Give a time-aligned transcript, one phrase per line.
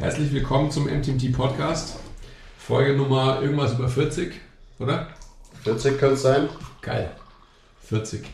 [0.00, 1.98] Herzlich willkommen zum MTMT Podcast.
[2.56, 4.32] Folge Nummer irgendwas über 40,
[4.78, 5.08] oder?
[5.64, 6.48] 40 könnte es sein.
[6.80, 7.10] Geil.
[7.82, 8.24] 40.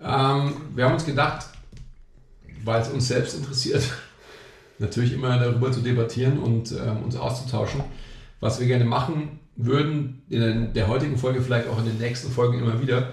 [0.00, 1.44] Ähm, wir haben uns gedacht,
[2.64, 3.82] weil es uns selbst interessiert,
[4.78, 7.84] natürlich immer darüber zu debattieren und ähm, uns auszutauschen,
[8.40, 12.58] was wir gerne machen würden, in der heutigen Folge, vielleicht auch in den nächsten Folgen
[12.60, 13.12] immer wieder,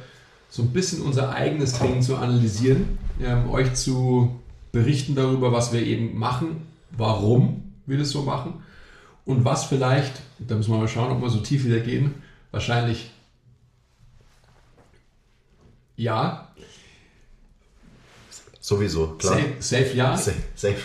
[0.50, 4.40] so ein bisschen unser eigenes Training zu analysieren, ähm, euch zu
[4.72, 7.61] berichten darüber, was wir eben machen, warum
[7.92, 8.64] wir das so machen
[9.26, 12.16] und was vielleicht, da müssen wir mal schauen, ob wir so tief wieder gehen,
[12.50, 13.12] wahrscheinlich
[15.96, 16.48] ja.
[18.60, 19.36] Sowieso, klar.
[19.36, 20.18] Safe, safe ja.
[20.18, 20.38] Safe.
[20.56, 20.82] safe.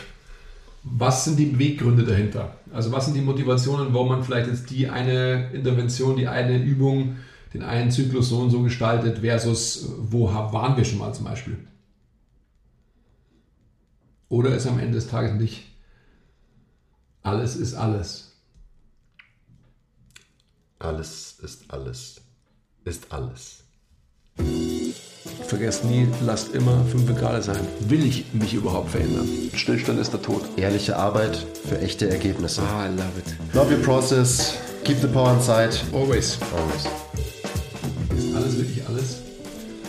[0.82, 2.56] Was sind die Beweggründe dahinter?
[2.72, 7.16] Also was sind die Motivationen, warum man vielleicht jetzt die eine Intervention, die eine Übung,
[7.54, 11.58] den einen Zyklus so und so gestaltet, versus wo waren wir schon mal zum Beispiel?
[14.28, 15.64] Oder ist am Ende des Tages nicht
[17.26, 18.24] alles ist alles?
[20.78, 22.20] Alles ist alles.
[22.84, 23.64] Ist alles.
[25.48, 27.66] Vergesst nie, lasst immer 5 Grad sein.
[27.80, 29.28] Will ich mich überhaupt verändern?
[29.54, 30.42] Stillstand ist der Tod.
[30.56, 32.62] Ehrliche Arbeit für echte Ergebnisse.
[32.62, 33.54] Ah, I love it.
[33.54, 34.54] Love your process.
[34.84, 35.76] Keep the power inside.
[35.92, 36.38] Always.
[36.54, 36.84] Always.
[38.16, 39.16] Ist alles wirklich alles?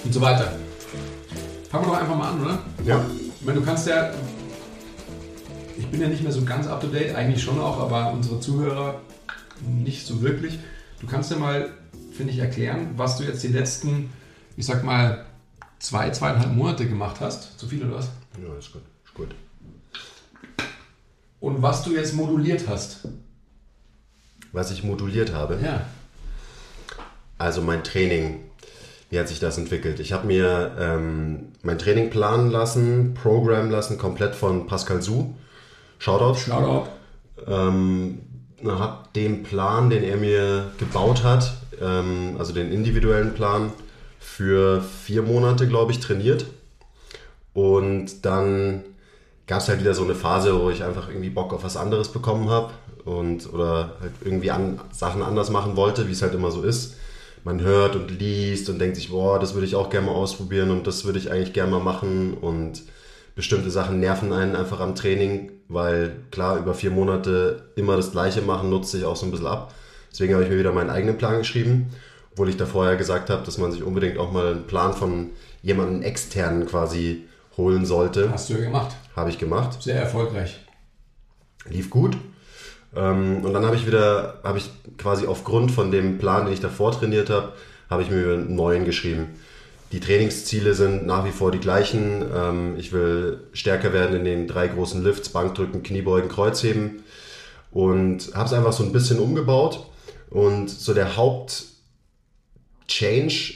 [0.03, 0.53] Und so weiter.
[1.69, 2.59] Fangen wir doch einfach mal an, oder?
[2.83, 3.05] Ja.
[3.39, 4.11] Ich meine, du kannst ja.
[5.77, 8.39] Ich bin ja nicht mehr so ganz up to date, eigentlich schon auch, aber unsere
[8.39, 9.01] Zuhörer
[9.61, 10.59] nicht so wirklich.
[10.99, 11.69] Du kannst ja mal,
[12.11, 14.09] finde ich, erklären, was du jetzt die letzten,
[14.55, 15.25] ich sag mal,
[15.79, 17.59] zwei, zweieinhalb Monate gemacht hast.
[17.59, 18.09] Zu viel oder was?
[18.41, 18.81] Ja, ist gut.
[19.05, 19.29] Ist gut.
[21.39, 23.07] Und was du jetzt moduliert hast.
[24.51, 25.59] Was ich moduliert habe.
[25.63, 25.85] Ja.
[27.37, 28.39] Also mein Training.
[29.09, 29.99] Wie hat sich das entwickelt?
[29.99, 35.35] Ich habe mir ähm, mein Training planen lassen, programmen lassen, komplett von Pascal Su.
[35.99, 36.39] Shoutout.
[36.39, 36.89] Shoutout.
[37.47, 38.19] Ähm,
[38.65, 43.71] habe den Plan, den er mir gebaut hat, ähm, also den individuellen Plan,
[44.19, 46.45] für vier Monate, glaube ich, trainiert.
[47.53, 48.83] Und dann
[49.47, 52.09] gab es halt wieder so eine Phase, wo ich einfach irgendwie Bock auf was anderes
[52.09, 52.73] bekommen habe
[53.05, 56.97] und oder halt irgendwie an, Sachen anders machen wollte, wie es halt immer so ist.
[57.43, 60.69] Man hört und liest und denkt sich, boah, das würde ich auch gerne mal ausprobieren
[60.69, 62.83] und das würde ich eigentlich gerne mal machen und
[63.35, 68.41] bestimmte Sachen nerven einen einfach am Training, weil klar, über vier Monate immer das Gleiche
[68.41, 69.73] machen, nutzt sich auch so ein bisschen ab.
[70.11, 71.91] Deswegen habe ich mir wieder meinen eigenen Plan geschrieben,
[72.31, 75.31] obwohl ich da vorher gesagt habe, dass man sich unbedingt auch mal einen Plan von
[75.61, 77.25] jemandem externen quasi
[77.57, 78.31] holen sollte.
[78.31, 78.95] Hast du ja gemacht.
[79.15, 79.81] Habe ich gemacht.
[79.81, 80.59] Sehr erfolgreich.
[81.69, 82.17] Lief gut.
[82.95, 86.61] Ähm, und dann habe ich wieder, habe ich quasi aufgrund von dem Plan, den ich
[86.61, 87.53] davor trainiert habe,
[87.89, 89.39] habe ich mir einen neuen geschrieben.
[89.91, 92.25] Die Trainingsziele sind nach wie vor die gleichen.
[92.33, 97.03] Ähm, ich will stärker werden in den drei großen Lifts, Bankdrücken, Kniebeugen, Kreuzheben.
[97.71, 99.87] Und habe es einfach so ein bisschen umgebaut.
[100.29, 101.65] Und so der Haupt-Change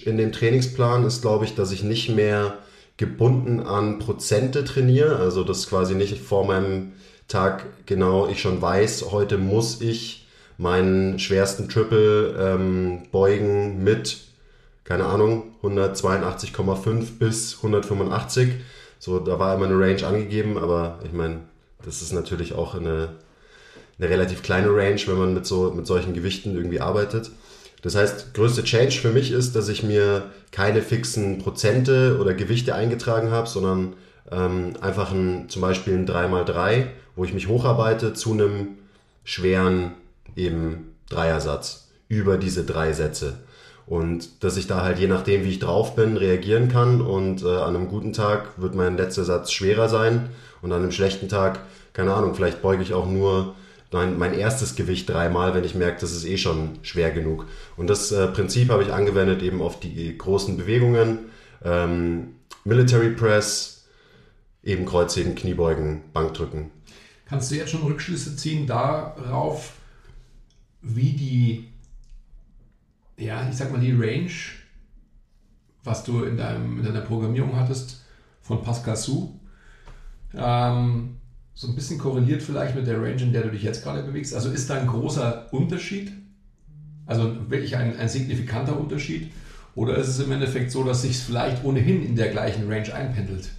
[0.06, 2.60] in dem Trainingsplan ist, glaube ich, dass ich nicht mehr
[2.96, 5.18] gebunden an Prozente trainiere.
[5.18, 6.94] Also das quasi nicht vor meinem
[7.28, 10.28] Tag genau ich schon weiß, heute muss ich
[10.58, 14.18] meinen schwersten Triple ähm, beugen mit,
[14.84, 18.54] keine Ahnung, 182,5 bis 185.
[19.00, 21.40] So, da war immer eine Range angegeben, aber ich meine,
[21.84, 23.10] das ist natürlich auch eine,
[23.98, 27.32] eine relativ kleine Range, wenn man mit, so, mit solchen Gewichten irgendwie arbeitet.
[27.82, 32.76] Das heißt, größte Change für mich ist, dass ich mir keine fixen Prozente oder Gewichte
[32.76, 33.94] eingetragen habe, sondern
[34.32, 38.78] ähm, einfach ein, zum Beispiel ein 3x3, wo ich mich hocharbeite zu einem
[39.24, 39.94] schweren
[40.36, 43.38] eben Dreiersatz über diese drei Sätze.
[43.86, 47.02] Und dass ich da halt je nachdem, wie ich drauf bin, reagieren kann.
[47.02, 50.30] Und äh, an einem guten Tag wird mein letzter Satz schwerer sein.
[50.62, 51.60] Und an einem schlechten Tag,
[51.94, 53.56] keine Ahnung, vielleicht beuge ich auch nur
[53.92, 57.46] mein, mein erstes Gewicht dreimal, wenn ich merke, das ist eh schon schwer genug.
[57.76, 61.20] Und das äh, Prinzip habe ich angewendet eben auf die großen Bewegungen.
[61.64, 63.86] Ähm, Military Press,
[64.64, 66.72] eben Kreuzheben, Kniebeugen, Bankdrücken.
[67.26, 69.74] Kannst du jetzt schon Rückschlüsse ziehen darauf,
[70.82, 71.71] wie die,
[73.22, 74.32] ja, ich sag mal, die Range,
[75.84, 78.04] was du in, deinem, in deiner Programmierung hattest,
[78.42, 79.40] von Pascal Su,
[80.34, 81.18] ähm,
[81.54, 84.34] so ein bisschen korreliert vielleicht mit der Range, in der du dich jetzt gerade bewegst?
[84.34, 86.12] Also ist da ein großer Unterschied?
[87.06, 89.32] Also wirklich ein, ein signifikanter Unterschied?
[89.76, 92.94] Oder ist es im Endeffekt so, dass sich es vielleicht ohnehin in der gleichen Range
[92.94, 93.52] einpendelt?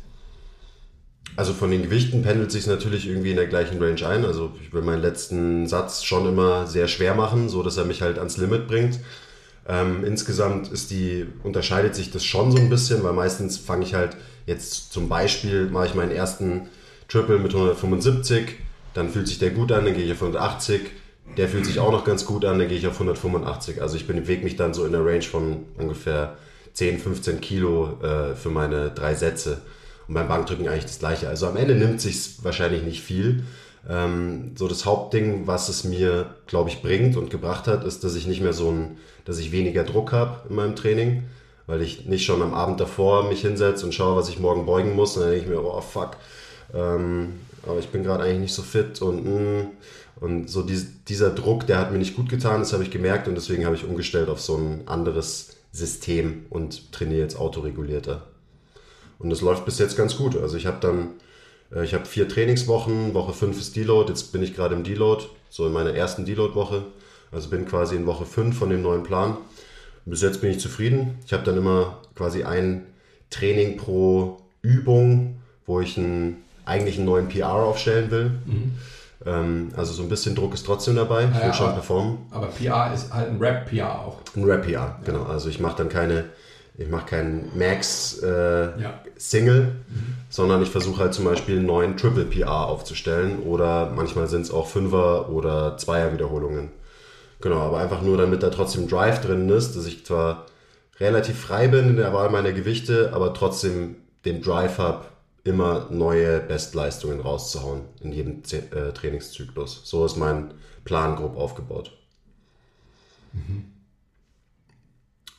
[1.37, 4.25] Also von den Gewichten pendelt sich natürlich irgendwie in der gleichen Range ein.
[4.25, 8.03] Also ich will meinen letzten Satz schon immer sehr schwer machen, so dass er mich
[8.03, 9.00] halt ans Limit bringt.
[9.69, 13.94] Ähm, insgesamt ist die, unterscheidet sich das schon so ein bisschen, weil meistens fange ich
[13.94, 14.17] halt
[14.47, 16.69] jetzt zum Beispiel, mache ich meinen ersten
[17.09, 18.56] Triple mit 175,
[18.94, 20.81] dann fühlt sich der gut an, dann gehe ich auf 180,
[21.37, 23.81] der fühlt sich auch noch ganz gut an, dann gehe ich auf 185.
[23.81, 26.37] Also ich bewege mich dann so in der Range von ungefähr
[26.75, 29.61] 10, 15 Kilo äh, für meine drei Sätze.
[30.09, 31.29] Und beim Bankdrücken eigentlich das gleiche.
[31.29, 33.44] Also am Ende nimmt sich wahrscheinlich nicht viel.
[33.88, 38.14] Ähm, so das Hauptding, was es mir, glaube ich, bringt und gebracht hat, ist, dass
[38.14, 41.25] ich nicht mehr so ein, dass ich weniger Druck habe in meinem Training,
[41.67, 44.94] weil ich nicht schon am Abend davor mich hinsetze und schaue, was ich morgen beugen
[44.94, 45.17] muss.
[45.17, 46.17] Und dann denke ich mir, oh fuck,
[46.75, 47.34] ähm,
[47.64, 49.67] aber ich bin gerade eigentlich nicht so fit und mh, mm,
[50.23, 53.26] und so dies, dieser Druck, der hat mir nicht gut getan, das habe ich gemerkt
[53.26, 58.23] und deswegen habe ich umgestellt auf so ein anderes System und trainiere jetzt autoregulierter.
[59.19, 60.37] Und das läuft bis jetzt ganz gut.
[60.37, 61.08] Also ich habe dann,
[61.80, 65.66] ich habe vier Trainingswochen, Woche 5 ist Deload, jetzt bin ich gerade im Deload, so
[65.66, 66.82] in meiner ersten Deload-Woche.
[67.30, 69.38] Also bin quasi in Woche 5 von dem neuen Plan.
[70.04, 71.19] Bis jetzt bin ich zufrieden.
[71.24, 72.86] Ich habe dann immer quasi ein
[73.30, 78.30] Training pro Übung, wo ich einen, eigentlich einen neuen PR aufstellen will.
[78.44, 78.72] Mhm.
[79.25, 81.25] Ähm, also so ein bisschen Druck ist trotzdem dabei.
[81.25, 82.18] Ich will ja, schon aber, performen.
[82.30, 84.18] Aber PR ist halt ein Rap-PR auch.
[84.36, 85.00] Ein Rap-PR, ja.
[85.04, 85.25] genau.
[85.25, 86.26] Also ich mache dann keine,
[86.82, 90.14] ich mache keinen Max-Single, äh, mhm.
[90.29, 94.50] sondern ich versuche halt zum Beispiel einen neuen Triple PR aufzustellen oder manchmal sind es
[94.50, 96.70] auch Fünfer- oder Zweier-Wiederholungen.
[97.40, 100.46] Genau, aber einfach nur, damit da trotzdem Drive drin ist, dass ich zwar
[101.00, 105.06] relativ frei bin in der Wahl meiner Gewichte, aber trotzdem den Drive habe,
[105.44, 109.81] immer neue Bestleistungen rauszuhauen in jedem äh, Trainingszyklus.
[109.85, 110.55] So ist mein
[110.85, 111.93] Plan grob aufgebaut.
[113.32, 113.73] Mhm.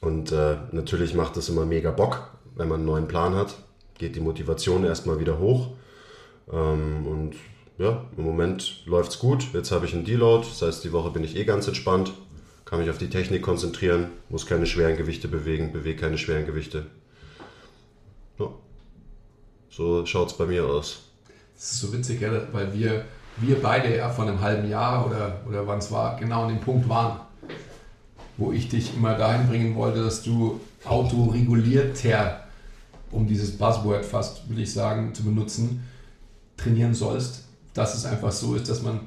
[0.04, 3.56] Und äh, natürlich macht es immer mega Bock, wenn man einen neuen Plan hat.
[3.98, 5.70] Geht die Motivation erstmal wieder hoch.
[6.52, 7.36] Ähm, und
[7.78, 9.48] ja, im Moment läuft es gut.
[9.54, 12.12] Jetzt habe ich einen Deload, das heißt, die Woche bin ich eh ganz entspannt.
[12.66, 16.86] Kann mich auf die Technik konzentrieren, muss keine schweren Gewichte bewegen, bewege keine schweren Gewichte.
[18.40, 18.50] Ja.
[19.70, 21.04] So es bei mir aus.
[21.56, 22.22] Das ist so witzig,
[22.52, 23.06] weil wir,
[23.38, 26.60] wir beide ja von einem halben Jahr oder, oder wann es war, genau an dem
[26.60, 27.20] Punkt waren,
[28.38, 32.44] wo ich dich immer dahin bringen wollte, dass du autoregulierter,
[33.12, 35.84] um dieses Buzzword fast, will ich sagen, zu benutzen,
[36.58, 37.46] trainieren sollst.
[37.74, 39.00] Dass es einfach so ist, dass man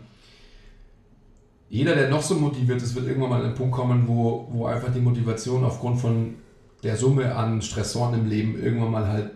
[1.69, 4.67] jeder, der noch so motiviert ist, wird irgendwann mal an den Punkt kommen, wo, wo
[4.67, 6.35] einfach die Motivation aufgrund von
[6.83, 9.31] der Summe an Stressoren im Leben irgendwann mal halt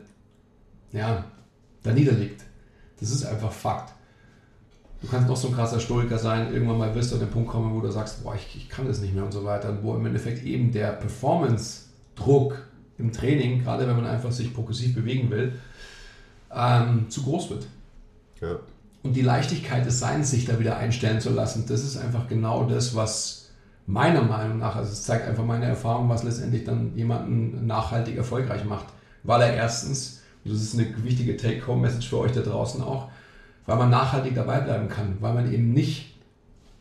[0.93, 1.25] ja,
[1.83, 2.45] da niederliegt.
[3.01, 3.93] Das ist einfach Fakt.
[5.01, 7.49] Du kannst noch so ein krasser Stoiker sein, irgendwann mal wirst du an den Punkt
[7.49, 9.71] kommen, wo du sagst, boah, ich, ich kann das nicht mehr und so weiter.
[9.71, 12.63] Und wo im Endeffekt eben der Performance-Druck
[12.99, 15.55] im Training, gerade wenn man einfach sich progressiv bewegen will,
[16.55, 17.67] ähm, zu groß wird.
[18.43, 18.57] Ja.
[19.03, 22.65] Und die Leichtigkeit des Seins, sich da wieder einstellen zu lassen, das ist einfach genau
[22.65, 23.51] das, was
[23.87, 28.65] meiner Meinung nach, also es zeigt einfach meine Erfahrung, was letztendlich dann jemanden nachhaltig erfolgreich
[28.65, 28.87] macht.
[29.23, 33.09] Weil er erstens das ist eine wichtige Take-Home-Message für euch da draußen auch,
[33.67, 36.15] weil man nachhaltig dabei bleiben kann, weil man eben nicht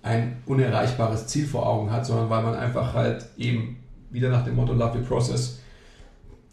[0.01, 3.77] ein unerreichbares Ziel vor Augen hat, sondern weil man einfach halt eben
[4.09, 5.59] wieder nach dem Motto Love the Process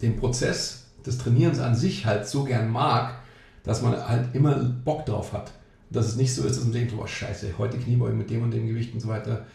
[0.02, 3.14] den Prozess des Trainierens an sich halt so gern mag,
[3.62, 5.52] dass man halt immer Bock drauf hat.
[5.88, 8.50] Dass es nicht so ist, dass man denkt, oh scheiße, heute Kniebeugen mit dem und
[8.50, 9.46] dem Gewicht und so weiter,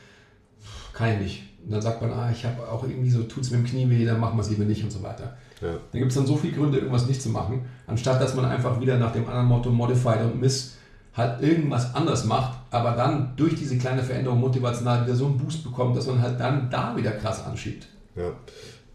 [0.94, 1.44] kann ich nicht.
[1.64, 3.90] Und dann sagt man, ah, ich habe auch irgendwie so, tut es mit dem Knie
[3.90, 5.38] weh, dann machen wir es lieber nicht und so weiter.
[5.62, 5.74] Ja.
[5.92, 8.80] Da gibt es dann so viele Gründe, irgendwas nicht zu machen, anstatt dass man einfach
[8.82, 10.78] wieder nach dem anderen Motto Modified und Miss
[11.14, 15.64] halt irgendwas anders macht, aber dann durch diese kleine Veränderung motivational wieder so einen Boost
[15.64, 17.88] bekommt, dass man halt dann da wieder krass anschiebt.
[18.16, 18.32] Ja,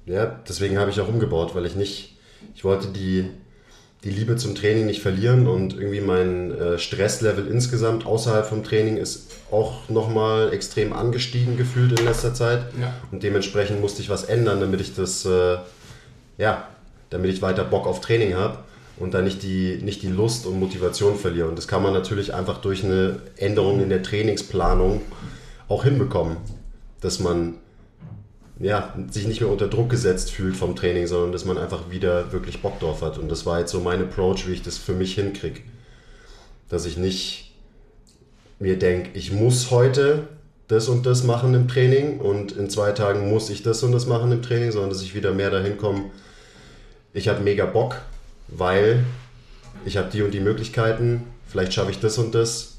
[0.06, 2.16] ja deswegen habe ich auch umgebaut, weil ich nicht,
[2.54, 3.30] ich wollte die,
[4.04, 8.98] die Liebe zum Training nicht verlieren und irgendwie mein äh, Stresslevel insgesamt außerhalb vom Training
[8.98, 12.66] ist auch nochmal extrem angestiegen gefühlt in letzter Zeit.
[12.80, 12.94] Ja.
[13.10, 15.56] Und dementsprechend musste ich was ändern, damit ich das äh,
[16.38, 16.68] ja,
[17.10, 18.58] damit ich weiter Bock auf Training habe
[18.98, 21.48] und dann nicht die, nicht die Lust und Motivation verliere.
[21.48, 25.02] Und das kann man natürlich einfach durch eine Änderung in der Trainingsplanung
[25.68, 26.36] auch hinbekommen,
[27.00, 27.54] dass man
[28.58, 32.32] ja, sich nicht mehr unter Druck gesetzt fühlt vom Training, sondern dass man einfach wieder
[32.32, 33.18] wirklich Bock drauf hat.
[33.18, 35.60] Und das war jetzt so mein Approach, wie ich das für mich hinkriege.
[36.68, 37.52] Dass ich nicht
[38.58, 40.28] mir denke, ich muss heute
[40.68, 44.06] das und das machen im Training und in zwei Tagen muss ich das und das
[44.06, 46.10] machen im Training, sondern dass ich wieder mehr dahin komme,
[47.12, 47.96] ich habe mega Bock,
[48.48, 49.04] weil
[49.84, 52.78] ich habe die und die Möglichkeiten, vielleicht schaffe ich das und das,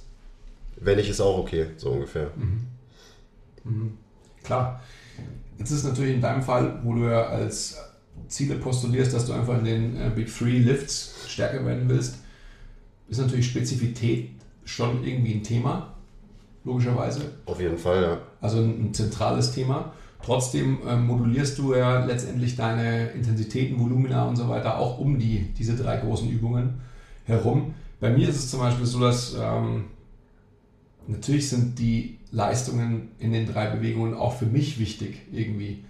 [0.75, 2.31] wenn ich es auch okay, so ungefähr.
[2.35, 2.67] Mhm.
[3.63, 3.97] Mhm.
[4.43, 4.81] Klar.
[5.57, 7.77] Jetzt ist natürlich in deinem Fall, wo du ja als
[8.27, 12.17] Ziele postulierst, dass du einfach in den äh, Big Three Lifts stärker werden willst,
[13.09, 14.31] ist natürlich Spezifität
[14.65, 15.93] schon irgendwie ein Thema,
[16.63, 17.21] logischerweise.
[17.45, 18.17] Auf jeden Fall, ja.
[18.41, 19.93] Also ein, ein zentrales Thema.
[20.21, 25.53] Trotzdem äh, modulierst du ja letztendlich deine Intensitäten, Volumina und so weiter auch um die,
[25.57, 26.81] diese drei großen Übungen
[27.23, 27.73] herum.
[27.99, 29.85] Bei mir ist es zum Beispiel so, dass ähm,
[31.07, 35.83] natürlich sind die Leistungen in den drei Bewegungen auch für mich wichtig irgendwie.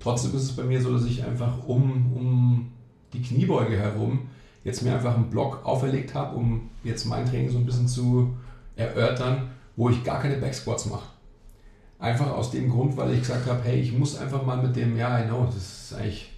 [0.00, 2.72] Trotzdem ist es bei mir so, dass ich einfach um, um
[3.12, 4.28] die Kniebeuge herum
[4.64, 8.34] jetzt mir einfach einen Block auferlegt habe, um jetzt mein Training so ein bisschen zu
[8.76, 11.06] erörtern, wo ich gar keine Backsquats mache.
[11.98, 14.96] Einfach aus dem Grund, weil ich gesagt habe, hey, ich muss einfach mal mit dem,
[14.96, 16.30] ja, I know, das ist eigentlich,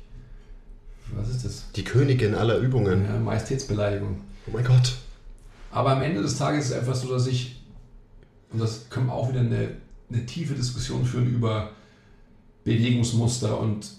[1.14, 1.64] was ist das?
[1.74, 3.04] Die Königin aller Übungen.
[3.04, 4.20] Ja, Majestätsbeleidigung.
[4.46, 4.96] Oh mein Gott.
[5.70, 7.63] Aber am Ende des Tages ist es einfach so, dass ich,
[8.54, 9.72] und das können wir auch wieder eine,
[10.08, 11.70] eine tiefe Diskussion führen über
[12.62, 13.90] Bewegungsmuster und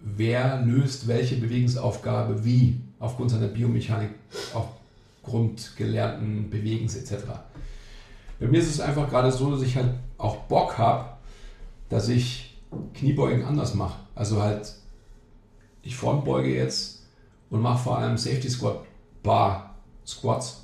[0.00, 4.08] wer löst welche Bewegungsaufgabe wie aufgrund seiner Biomechanik,
[4.54, 7.24] aufgrund gelernten Bewegens etc.
[8.40, 11.10] Bei mir ist es einfach gerade so, dass ich halt auch Bock habe,
[11.90, 12.56] dass ich
[12.94, 14.00] Kniebeugen anders mache.
[14.14, 14.74] Also halt,
[15.82, 17.02] ich frontbeuge jetzt
[17.50, 18.78] und mache vor allem Safety Squat
[19.22, 19.74] Bar
[20.06, 20.63] Squats,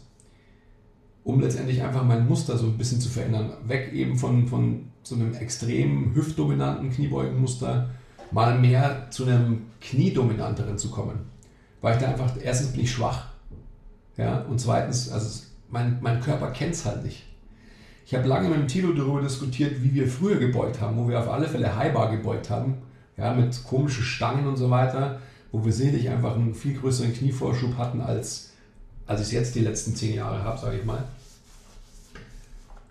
[1.25, 3.53] um letztendlich einfach mein Muster so ein bisschen zu verändern.
[3.67, 7.91] Weg eben von, von so einem extrem hüftdominanten Kniebeugenmuster
[8.31, 11.21] mal mehr zu einem kniedominanteren zu kommen.
[11.81, 13.27] Weil ich da einfach, erstens bin ich schwach.
[14.17, 17.25] Ja, und zweitens, also mein, mein Körper kennt es halt nicht.
[18.07, 21.21] Ich habe lange mit dem Tilo darüber diskutiert, wie wir früher gebeugt haben, wo wir
[21.21, 22.79] auf alle Fälle Highbar gebeugt haben,
[23.17, 25.21] ja, mit komischen Stangen und so weiter,
[25.53, 28.50] wo wir sicherlich einfach einen viel größeren Knievorschub hatten, als,
[29.11, 31.02] als ich es jetzt die letzten zehn Jahre habe, sage ich mal.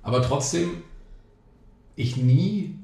[0.04, 0.84] Aber trotzdem,
[1.96, 2.76] ich nie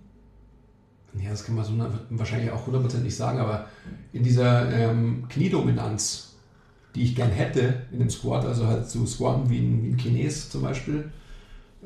[1.21, 1.73] ja, das kann man so
[2.09, 3.69] wahrscheinlich auch hundertprozentig sagen, aber
[4.11, 6.33] in dieser ähm, Kniedominanz,
[6.93, 9.97] die ich gern hätte in dem Squat, also halt zu squatten wie ein, wie ein
[9.97, 11.09] Chines zum Beispiel,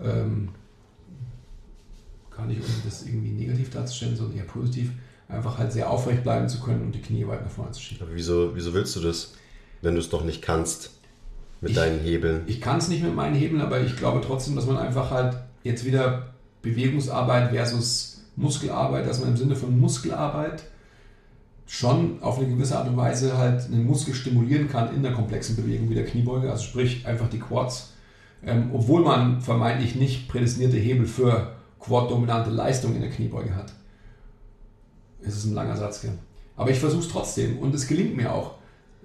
[0.01, 0.49] ähm,
[2.35, 4.91] gar nicht, um das irgendwie negativ darzustellen, sondern eher positiv,
[5.27, 8.07] einfach halt sehr aufrecht bleiben zu können und die Knie weit nach vorne zu schieben.
[8.07, 9.35] Aber wieso, wieso willst du das,
[9.81, 10.98] wenn du es doch nicht kannst
[11.61, 12.43] mit ich, deinen Hebeln?
[12.47, 15.37] Ich kann es nicht mit meinen Hebeln, aber ich glaube trotzdem, dass man einfach halt
[15.63, 20.63] jetzt wieder Bewegungsarbeit versus Muskelarbeit, dass man im Sinne von Muskelarbeit
[21.65, 25.55] schon auf eine gewisse Art und Weise halt einen Muskel stimulieren kann in der komplexen
[25.55, 27.93] Bewegung wie der Kniebeuge, also sprich einfach die Quads.
[28.43, 33.73] Ähm, obwohl man vermeintlich nicht prädestinierte Hebel für Quad-dominante Leistung in der Kniebeuge hat.
[35.21, 36.13] Es ist ein langer Satz, gell?
[36.55, 38.55] Aber ich versuche es trotzdem und es gelingt mir auch.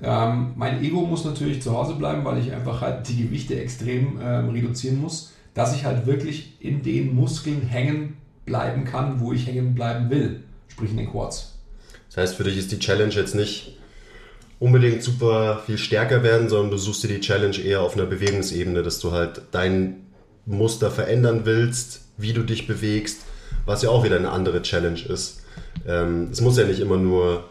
[0.02, 4.18] Ähm, mein Ego muss natürlich zu Hause bleiben, weil ich einfach halt die Gewichte extrem
[4.20, 9.46] ähm, reduzieren muss, dass ich halt wirklich in den Muskeln hängen bleiben kann, wo ich
[9.46, 11.58] hängen bleiben will, sprich in den Quads.
[12.08, 13.76] Das heißt, für dich ist die Challenge jetzt nicht
[14.58, 18.82] unbedingt super viel stärker werden, sondern du suchst dir die Challenge eher auf einer Bewegungsebene,
[18.82, 20.06] dass du halt dein
[20.46, 23.22] Muster verändern willst, wie du dich bewegst,
[23.66, 25.44] was ja auch wieder eine andere Challenge ist.
[25.86, 27.44] Ähm, es muss ja nicht immer nur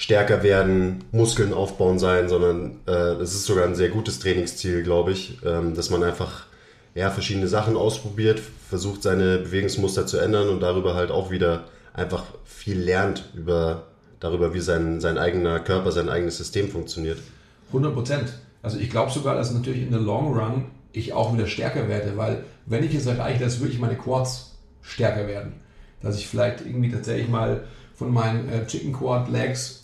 [0.00, 5.12] stärker werden, Muskeln aufbauen sein, sondern äh, es ist sogar ein sehr gutes Trainingsziel, glaube
[5.12, 6.46] ich, ähm, dass man einfach
[6.94, 8.40] ja, verschiedene Sachen ausprobiert,
[8.70, 13.88] versucht seine Bewegungsmuster zu ändern und darüber halt auch wieder einfach viel lernt über,
[14.20, 17.18] darüber, wie sein, sein eigener Körper, sein eigenes System funktioniert.
[17.66, 18.32] 100 Prozent.
[18.62, 22.16] Also ich glaube sogar, dass natürlich in der Long Run ich auch wieder stärker werde,
[22.16, 25.60] weil wenn ich es erreiche, dass wirklich meine Quads stärker werden,
[26.00, 27.64] dass ich vielleicht irgendwie tatsächlich mal
[27.94, 29.79] von meinen äh, Chicken Quad Legs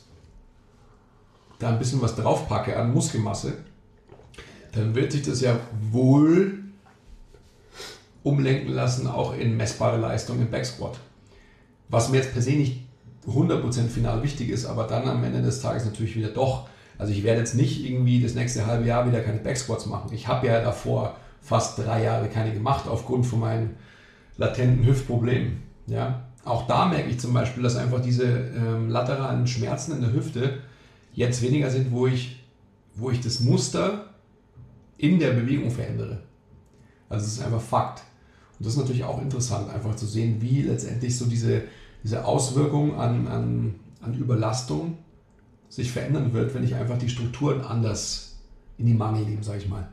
[1.59, 3.55] da ein bisschen was draufpacke an Muskelmasse,
[4.73, 5.59] dann wird sich das ja
[5.91, 6.59] wohl
[8.23, 10.99] umlenken lassen, auch in messbare Leistung im Backsquat.
[11.89, 12.85] Was mir jetzt per se nicht
[13.29, 16.69] 100% final wichtig ist, aber dann am Ende des Tages natürlich wieder doch.
[16.99, 20.13] Also ich werde jetzt nicht irgendwie das nächste halbe Jahr wieder keine Backsquats machen.
[20.13, 23.77] Ich habe ja davor fast drei Jahre keine gemacht aufgrund von meinen
[24.37, 25.63] latenten Hüftproblemen.
[25.87, 26.25] Ja?
[26.45, 30.59] Auch da merke ich zum Beispiel, dass einfach diese ähm, lateralen Schmerzen in der Hüfte
[31.17, 32.45] jetzt weniger sind, wo ich,
[32.95, 34.15] wo ich das Muster
[34.99, 36.23] in der Bewegung verändere.
[37.09, 38.05] Also es ist einfach Fakt.
[38.59, 41.65] Und das ist natürlich auch interessant, einfach zu sehen, wie letztendlich so diese,
[42.05, 44.99] diese Auswirkung an, an, an Überlastung
[45.69, 48.37] sich verändern wird, wenn ich einfach die Strukturen anders
[48.79, 49.89] in die Mangel nehme, sage ich mal.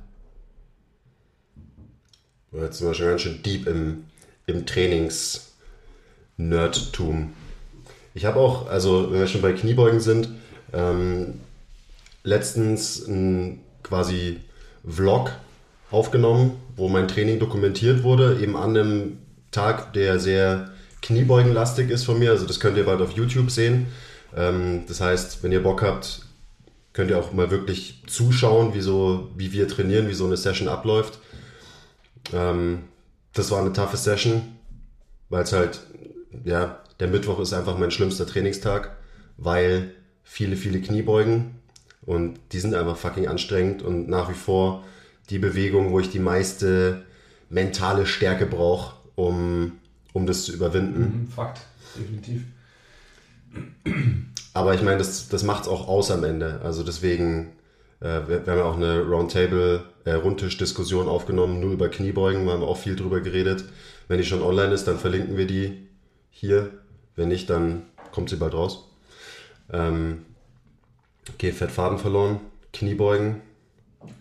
[2.51, 4.03] Jetzt sind wir schon ganz schön deep im,
[4.45, 7.33] im Trainings-Nerdtum.
[8.13, 10.29] Ich habe auch, also wenn wir schon bei Kniebeugen sind,
[10.73, 11.39] ähm,
[12.23, 14.39] letztens ein quasi
[14.87, 15.31] Vlog
[15.91, 19.17] aufgenommen, wo mein Training dokumentiert wurde, eben an einem
[19.51, 22.31] Tag, der sehr kniebeugenlastig ist von mir.
[22.31, 23.87] Also das könnt ihr bald auf YouTube sehen.
[24.35, 26.21] Ähm, das heißt, wenn ihr Bock habt,
[26.93, 30.67] könnt ihr auch mal wirklich zuschauen, wie, so, wie wir trainieren, wie so eine Session
[30.67, 31.19] abläuft.
[32.33, 32.83] Ähm,
[33.33, 34.41] das war eine taffe Session,
[35.29, 35.81] weil es halt,
[36.43, 38.95] ja, der Mittwoch ist einfach mein schlimmster Trainingstag,
[39.37, 39.91] weil
[40.23, 41.55] viele, viele Kniebeugen
[42.05, 44.83] und die sind einfach fucking anstrengend und nach wie vor
[45.29, 47.03] die Bewegung, wo ich die meiste
[47.49, 49.73] mentale Stärke braucht, um,
[50.11, 51.21] um das zu überwinden.
[51.21, 51.61] Mhm, Fakt,
[51.97, 52.41] definitiv.
[54.53, 56.61] Aber ich meine, das, das macht es auch aus am Ende.
[56.63, 57.53] Also deswegen,
[57.99, 62.53] äh, wir, wir haben ja auch eine Roundtable, äh, Rundtisch-Diskussion aufgenommen, nur über Kniebeugen, wir
[62.53, 63.65] haben auch viel drüber geredet.
[64.07, 65.87] Wenn die schon online ist, dann verlinken wir die
[66.29, 66.71] hier.
[67.15, 68.89] Wenn nicht, dann kommt sie bald raus.
[69.73, 70.25] Ähm,
[71.33, 72.39] okay, Fettfaden verloren,
[72.71, 73.41] Kniebeugen.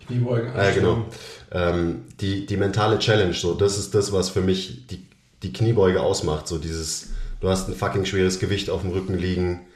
[0.07, 1.07] Kniebeugen, Ja, genau.
[1.51, 5.07] Ähm, die, die mentale Challenge, so, das ist das, was für mich die,
[5.43, 6.49] die Kniebeuge ausmacht.
[6.49, 9.67] So dieses, du hast ein fucking schweres Gewicht auf dem Rücken liegen,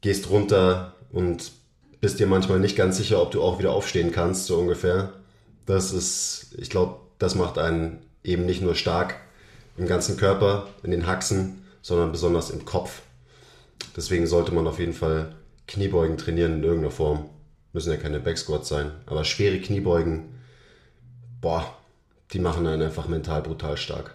[0.00, 1.52] gehst runter und
[2.00, 5.14] bist dir manchmal nicht ganz sicher, ob du auch wieder aufstehen kannst, so ungefähr.
[5.64, 9.14] Das ist, ich glaube, das macht einen eben nicht nur stark
[9.78, 13.00] im ganzen Körper, in den Haxen, sondern besonders im Kopf.
[13.96, 15.34] Deswegen sollte man auf jeden Fall
[15.66, 17.30] Kniebeugen trainieren in irgendeiner Form.
[17.72, 18.90] Müssen ja keine Backsquats sein.
[19.06, 20.24] Aber schwere Kniebeugen,
[21.40, 21.76] boah,
[22.32, 24.14] die machen einen einfach mental brutal stark.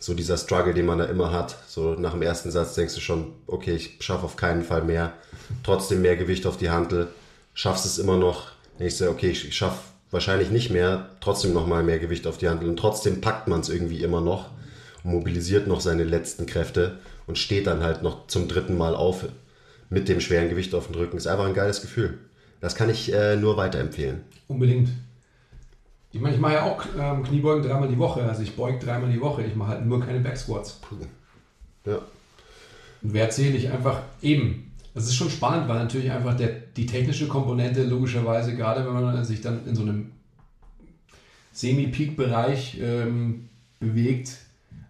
[0.00, 1.56] So dieser Struggle, den man da immer hat.
[1.66, 5.14] So nach dem ersten Satz denkst du schon, okay, ich schaffe auf keinen Fall mehr.
[5.62, 7.08] Trotzdem mehr Gewicht auf die Hantel.
[7.54, 8.52] Schaffst es immer noch.
[8.78, 11.08] Du, okay, ich schaffe wahrscheinlich nicht mehr.
[11.20, 12.68] Trotzdem nochmal mehr Gewicht auf die Hantel.
[12.68, 14.50] Und trotzdem packt man es irgendwie immer noch.
[15.04, 16.98] Und mobilisiert noch seine letzten Kräfte.
[17.26, 19.24] Und steht dann halt noch zum dritten Mal auf.
[19.90, 21.16] Mit dem schweren Gewicht auf dem Rücken.
[21.16, 22.18] Ist einfach ein geiles Gefühl.
[22.60, 24.22] Das kann ich äh, nur weiterempfehlen.
[24.48, 24.88] Unbedingt.
[26.12, 28.22] Ich meine, ich mache ja auch ähm, Kniebeugen dreimal die Woche.
[28.22, 29.42] Also ich beuge dreimal die Woche.
[29.42, 30.80] Ich mache halt nur keine Backsquats.
[31.84, 31.98] Ja.
[33.02, 34.72] Und Wert zähle ich einfach eben.
[34.94, 39.24] Das ist schon spannend, weil natürlich einfach der, die technische Komponente logischerweise, gerade wenn man
[39.24, 40.12] sich dann in so einem
[41.52, 43.48] Semi-Peak-Bereich ähm,
[43.80, 44.38] bewegt,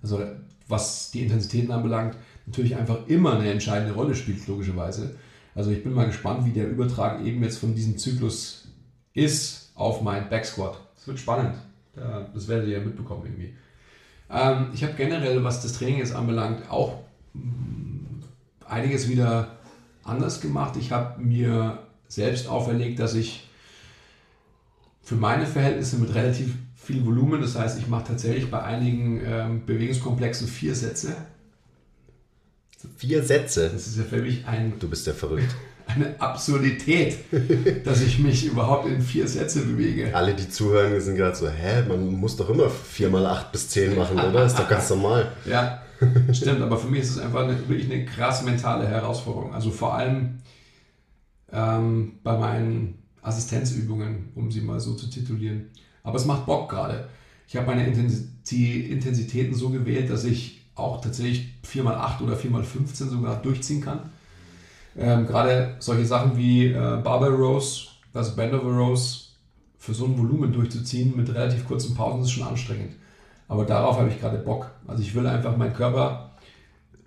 [0.02, 0.22] also
[0.68, 2.16] was die Intensitäten anbelangt,
[2.46, 5.16] natürlich einfach immer eine entscheidende Rolle spielt, logischerweise.
[5.54, 8.68] Also ich bin mal gespannt, wie der Übertrag eben jetzt von diesem Zyklus
[9.12, 10.78] ist auf mein Backsquat.
[10.96, 11.54] Das wird spannend.
[12.34, 13.54] Das werdet ihr ja mitbekommen irgendwie.
[14.30, 17.00] Ähm, ich habe generell, was das Training jetzt anbelangt, auch
[17.34, 18.24] mh,
[18.66, 19.58] einiges wieder
[20.02, 20.76] anders gemacht.
[20.76, 23.48] Ich habe mir selbst auferlegt, dass ich
[25.02, 29.66] für meine Verhältnisse mit relativ viel Volumen, das heißt, ich mache tatsächlich bei einigen ähm,
[29.66, 31.16] Bewegungskomplexen vier Sätze.
[32.96, 33.70] Vier Sätze.
[33.72, 35.54] Das ist ja für mich ein, Du bist ja verrückt.
[35.86, 37.18] eine Absurdität,
[37.84, 40.14] dass ich mich überhaupt in vier Sätze bewege.
[40.14, 43.68] Alle, die zuhören, sind gerade so, hä, man muss doch immer 4 mal 8 bis
[43.68, 44.44] 10 machen, oder?
[44.44, 45.32] Ist doch ganz normal.
[45.46, 45.82] Ja,
[46.32, 49.54] stimmt, aber für mich ist es einfach eine, wirklich eine krass mentale Herausforderung.
[49.54, 50.40] Also vor allem
[51.52, 55.70] ähm, bei meinen Assistenzübungen, um sie mal so zu titulieren.
[56.04, 57.08] Aber es macht Bock gerade.
[57.48, 63.42] Ich habe meine Intensi- Intensitäten so gewählt, dass ich auch tatsächlich 4x8 oder 4x15 sogar
[63.42, 64.10] durchziehen kann.
[64.96, 69.36] Ähm, gerade solche Sachen wie äh, Barbell Rows, also Band over Rows,
[69.78, 72.94] für so ein Volumen durchzuziehen mit relativ kurzen Pausen ist schon anstrengend.
[73.48, 74.70] Aber darauf habe ich gerade Bock.
[74.86, 76.32] Also ich will einfach meinen Körper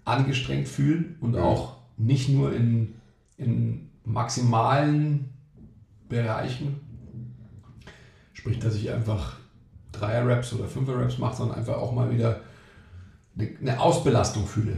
[0.05, 2.95] angestrengt fühlen und auch nicht nur in,
[3.37, 5.29] in maximalen
[6.07, 6.81] Bereichen,
[8.47, 9.33] sprich, dass ich einfach
[9.91, 12.39] Dreier-Raps oder Fünfer-Raps mache, sondern einfach auch mal wieder
[13.37, 14.77] eine, Ausbelastung fühle.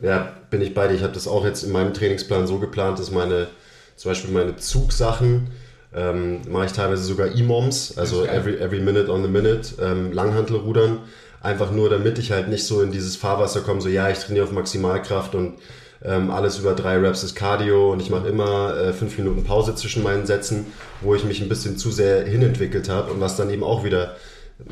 [0.00, 0.94] Ja, bin ich bei dir.
[0.94, 3.48] Ich habe das auch jetzt in meinem Trainingsplan so geplant, dass meine,
[3.96, 5.48] zum Beispiel meine Zugsachen,
[5.92, 10.98] ähm, mache ich teilweise sogar E-Moms, also every, every minute on the minute, ähm, Langhantelrudern.
[11.40, 14.44] Einfach nur, damit ich halt nicht so in dieses Fahrwasser komme, so ja, ich trainiere
[14.44, 15.54] auf Maximalkraft und
[16.04, 19.74] ähm, alles über drei Reps ist Cardio und ich mache immer äh, fünf Minuten Pause
[19.74, 20.66] zwischen meinen Sätzen,
[21.00, 24.14] wo ich mich ein bisschen zu sehr hinentwickelt habe und was dann eben auch wieder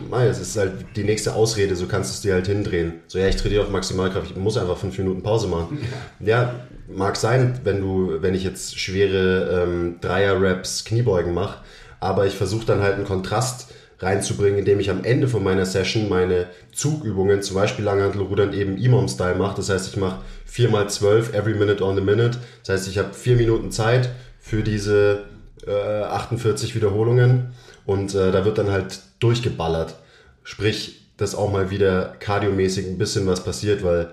[0.09, 3.01] Mei, es ist halt die nächste Ausrede, so kannst du es dir halt hindrehen.
[3.09, 5.79] So, ja, ich trainiere auf Maximalkraft, ich muss einfach fünf Minuten Pause machen.
[6.21, 6.55] Ja,
[6.87, 11.59] mag sein, wenn du, wenn ich jetzt schwere ähm, Dreier-Raps Kniebeugen mache,
[11.99, 13.72] aber ich versuche dann halt einen Kontrast
[14.03, 19.37] reinzubringen, indem ich am Ende von meiner Session meine Zugübungen, zum Beispiel Langhantelrudern, eben Imam-Style
[19.37, 19.57] mache.
[19.57, 20.21] Das heißt, ich mache
[20.53, 22.39] 4x12, every minute on the minute.
[22.65, 24.11] Das heißt, ich habe vier Minuten Zeit
[24.41, 25.25] für diese
[25.67, 27.53] äh, 48 Wiederholungen
[27.87, 29.95] und äh, da wird dann halt durchgeballert.
[30.43, 34.11] Sprich, dass auch mal wieder kardiomäßig ein bisschen was passiert, weil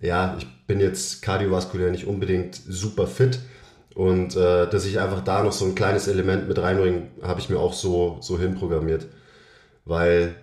[0.00, 3.38] ja, ich bin jetzt kardiovaskulär nicht unbedingt super fit
[3.94, 7.48] und äh, dass ich einfach da noch so ein kleines Element mit reinbringe, habe ich
[7.48, 9.06] mir auch so, so hinprogrammiert.
[9.88, 10.36] Weil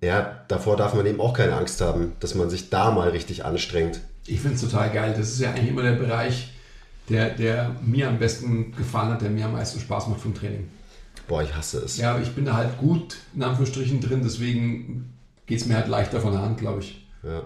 [0.00, 3.44] ja, davor darf man eben auch keine Angst haben, dass man sich da mal richtig
[3.44, 4.00] anstrengt.
[4.26, 5.14] Ich finde es total geil.
[5.16, 6.52] Das ist ja eigentlich immer der Bereich,
[7.08, 10.68] der, der mir am besten gefallen hat, der mir am meisten Spaß macht vom Training.
[11.26, 11.98] Boah, ich hasse es.
[11.98, 15.12] Ja, aber ich bin da halt gut in Anführungsstrichen drin, deswegen
[15.46, 17.04] geht es mir halt leichter von der Hand, glaube ich.
[17.24, 17.42] Ja.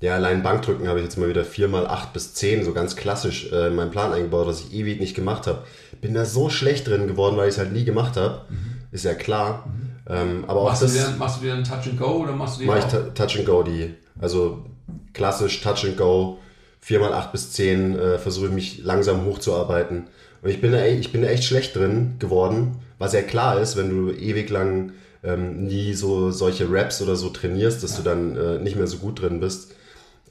[0.00, 2.94] Ja, allein Bankdrücken habe ich jetzt mal wieder 4 mal 8 bis 10, so ganz
[2.94, 5.64] klassisch äh, in meinen Plan eingebaut, was ich ewig nicht gemacht habe.
[6.00, 8.44] Bin da so schlecht drin geworden, weil ich es halt nie gemacht habe.
[8.92, 9.68] Ist ja klar.
[10.08, 12.32] Ähm, aber machst, auch du das wieder, machst du wieder ein Touch and Go oder
[12.32, 14.64] machst du die mache ich Touch and Go, die, also
[15.12, 16.38] klassisch Touch and Go,
[16.86, 20.06] 4x8 bis 10, äh, versuche ich mich langsam hochzuarbeiten.
[20.42, 23.76] Und ich bin, da, echt- ich bin echt schlecht drin geworden, was ja klar ist,
[23.76, 24.92] wenn du ewig lang
[25.24, 28.98] ähm, nie so solche Raps oder so trainierst, dass du dann äh, nicht mehr so
[28.98, 29.72] gut drin bist.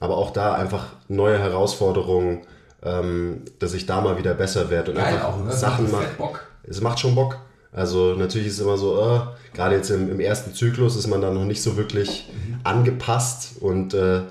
[0.00, 2.42] Aber auch da einfach neue Herausforderungen,
[2.82, 5.52] ähm, dass ich da mal wieder besser werde und Geil einfach auch, ne?
[5.52, 6.40] Sachen macht mache.
[6.64, 7.38] Es macht schon Bock.
[7.72, 9.20] Also natürlich ist es immer so, äh,
[9.54, 12.28] gerade jetzt im, im ersten Zyklus ist man da noch nicht so wirklich
[12.64, 14.22] angepasst und äh,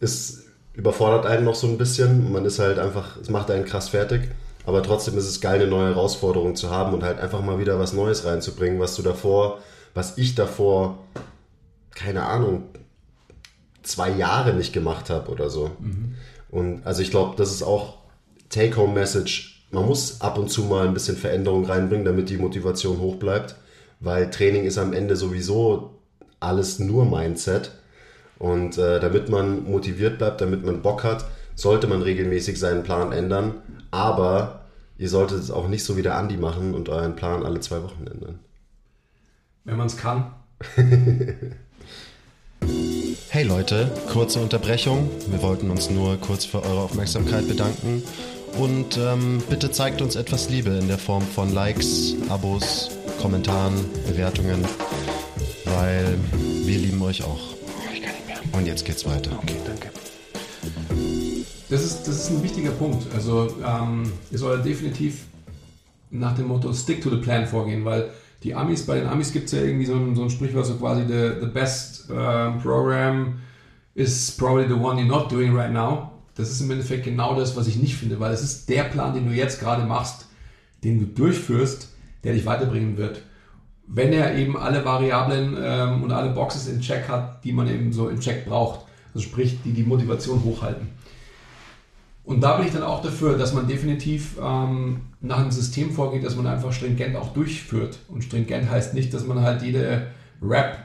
[0.00, 2.32] es überfordert einen noch so ein bisschen.
[2.32, 4.30] Man ist halt einfach, es macht einen krass fertig.
[4.66, 7.78] Aber trotzdem ist es geil, eine neue Herausforderung zu haben und halt einfach mal wieder
[7.78, 9.58] was Neues reinzubringen, was du davor,
[9.94, 10.98] was ich davor,
[11.94, 12.64] keine Ahnung,
[13.82, 15.70] zwei Jahre nicht gemacht habe oder so.
[16.50, 17.98] Und also ich glaube, das ist auch
[18.50, 19.59] Take-Home-Message.
[19.70, 23.54] Man muss ab und zu mal ein bisschen Veränderung reinbringen, damit die Motivation hoch bleibt,
[24.00, 25.94] weil Training ist am Ende sowieso
[26.40, 27.72] alles nur Mindset.
[28.38, 33.12] Und äh, damit man motiviert bleibt, damit man Bock hat, sollte man regelmäßig seinen Plan
[33.12, 33.54] ändern.
[33.90, 34.64] Aber
[34.98, 37.82] ihr solltet es auch nicht so wie der Andi machen und euren Plan alle zwei
[37.82, 38.38] Wochen ändern.
[39.64, 40.32] Wenn man es kann.
[43.28, 45.10] Hey Leute, kurze Unterbrechung.
[45.28, 48.02] Wir wollten uns nur kurz für eure Aufmerksamkeit bedanken.
[48.58, 53.74] Und ähm, bitte zeigt uns etwas Liebe in der Form von Likes, Abos, Kommentaren,
[54.06, 54.64] Bewertungen,
[55.64, 56.18] weil
[56.64, 57.54] wir lieben euch auch.
[58.52, 59.30] Und jetzt geht's weiter.
[59.42, 59.90] Okay, danke.
[61.68, 63.06] Das ist, das ist ein wichtiger Punkt.
[63.14, 65.26] Also ähm, ihr solltet definitiv
[66.10, 68.10] nach dem Motto Stick to the Plan vorgehen, weil
[68.42, 70.74] die Amis, bei den Amis gibt es ja irgendwie so ein, so ein Sprichwort, so
[70.74, 73.40] quasi the, the best ähm, program
[73.94, 76.10] is probably the one you're not doing right now.
[76.40, 79.14] Das ist im Endeffekt genau das, was ich nicht finde, weil es ist der Plan,
[79.14, 80.26] den du jetzt gerade machst,
[80.82, 81.90] den du durchführst,
[82.24, 83.22] der dich weiterbringen wird.
[83.86, 87.92] Wenn er eben alle Variablen ähm, und alle Boxes in Check hat, die man eben
[87.92, 88.86] so in Check braucht.
[89.12, 90.88] Also sprich, die die Motivation hochhalten.
[92.24, 96.24] Und da bin ich dann auch dafür, dass man definitiv ähm, nach einem System vorgeht,
[96.24, 97.98] dass man einfach stringent auch durchführt.
[98.08, 100.06] Und stringent heißt nicht, dass man halt jede
[100.40, 100.78] Rap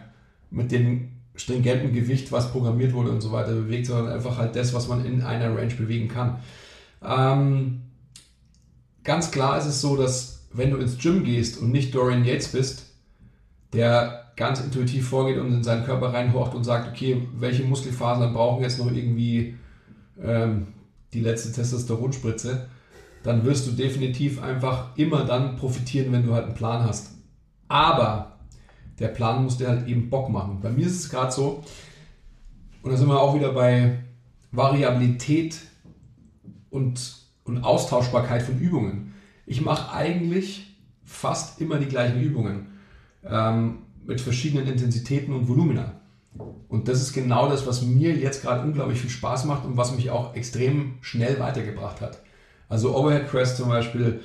[0.50, 4.74] mit dem stringenten Gewicht, was programmiert wurde und so weiter bewegt, sondern einfach halt das,
[4.74, 6.38] was man in einer Range bewegen kann.
[7.04, 7.82] Ähm,
[9.04, 12.50] ganz klar ist es so, dass wenn du ins Gym gehst und nicht Dorian Yates
[12.50, 12.86] bist,
[13.74, 18.64] der ganz intuitiv vorgeht und in seinen Körper reinhorcht und sagt, okay, welche Muskelfasern brauchen
[18.64, 19.56] jetzt noch irgendwie
[20.22, 20.68] ähm,
[21.14, 22.68] die letzte Testosteronspritze,
[23.24, 27.12] dann wirst du definitiv einfach immer dann profitieren, wenn du halt einen Plan hast.
[27.68, 28.35] Aber
[29.00, 30.60] der Plan muss dir halt eben Bock machen.
[30.62, 31.64] Bei mir ist es gerade so,
[32.82, 34.00] und da sind wir auch wieder bei
[34.52, 35.58] Variabilität
[36.70, 39.14] und, und Austauschbarkeit von Übungen.
[39.46, 42.68] Ich mache eigentlich fast immer die gleichen Übungen
[43.24, 46.00] ähm, mit verschiedenen Intensitäten und Volumina.
[46.68, 49.96] Und das ist genau das, was mir jetzt gerade unglaublich viel Spaß macht und was
[49.96, 52.22] mich auch extrem schnell weitergebracht hat.
[52.68, 54.22] Also Overhead Press zum Beispiel,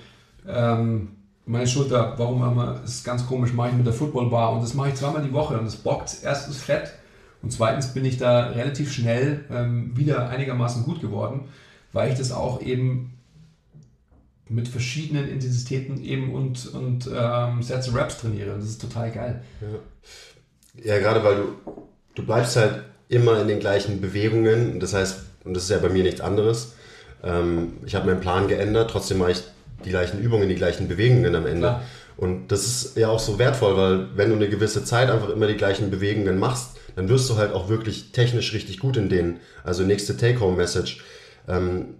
[0.47, 4.63] ähm, meine Schulter, warum immer, ist ganz komisch, mache ich mit der Football Bar und
[4.63, 6.93] das mache ich zweimal die Woche und das bockt erstens fett
[7.43, 11.49] und zweitens bin ich da relativ schnell ähm, wieder einigermaßen gut geworden,
[11.93, 13.19] weil ich das auch eben
[14.49, 18.57] mit verschiedenen Intensitäten eben und, und ähm, Sets Raps trainiere.
[18.57, 19.43] Das ist total geil.
[20.83, 21.45] Ja, gerade weil du,
[22.17, 24.81] du bleibst halt immer in den gleichen Bewegungen.
[24.81, 26.75] Das heißt, und das ist ja bei mir nichts anderes.
[27.23, 29.43] Ähm, ich habe meinen Plan geändert, trotzdem mache ich
[29.85, 31.61] die gleichen Übungen, die gleichen Bewegungen am Ende.
[31.61, 31.83] Klar.
[32.17, 35.47] Und das ist ja auch so wertvoll, weil wenn du eine gewisse Zeit einfach immer
[35.47, 39.41] die gleichen Bewegungen machst, dann wirst du halt auch wirklich technisch richtig gut in denen.
[39.65, 41.03] Also nächste Take-Home-Message.
[41.49, 41.95] Ähm,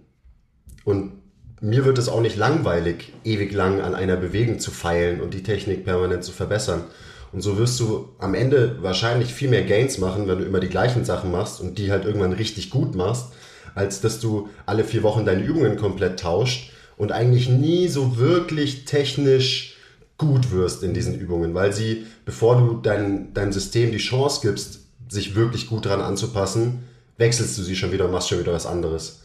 [0.83, 1.13] und
[1.59, 5.43] mir wird es auch nicht langweilig, ewig lang an einer Bewegung zu feilen und die
[5.43, 6.83] Technik permanent zu verbessern.
[7.31, 10.69] Und so wirst du am Ende wahrscheinlich viel mehr Gains machen, wenn du immer die
[10.69, 13.31] gleichen Sachen machst und die halt irgendwann richtig gut machst,
[13.73, 18.85] als dass du alle vier Wochen deine Übungen komplett tauscht und eigentlich nie so wirklich
[18.85, 19.75] technisch
[20.19, 24.81] gut wirst in diesen Übungen, weil sie, bevor du dein, dein System die Chance gibst,
[25.09, 26.83] sich wirklich gut dran anzupassen,
[27.17, 29.23] wechselst du sie schon wieder und machst schon wieder was anderes.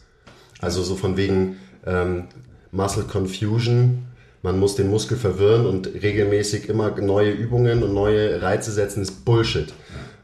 [0.59, 2.23] Also so von wegen ähm,
[2.71, 4.07] Muscle Confusion,
[4.41, 9.23] man muss den Muskel verwirren und regelmäßig immer neue Übungen und neue Reize setzen, ist
[9.23, 9.71] Bullshit.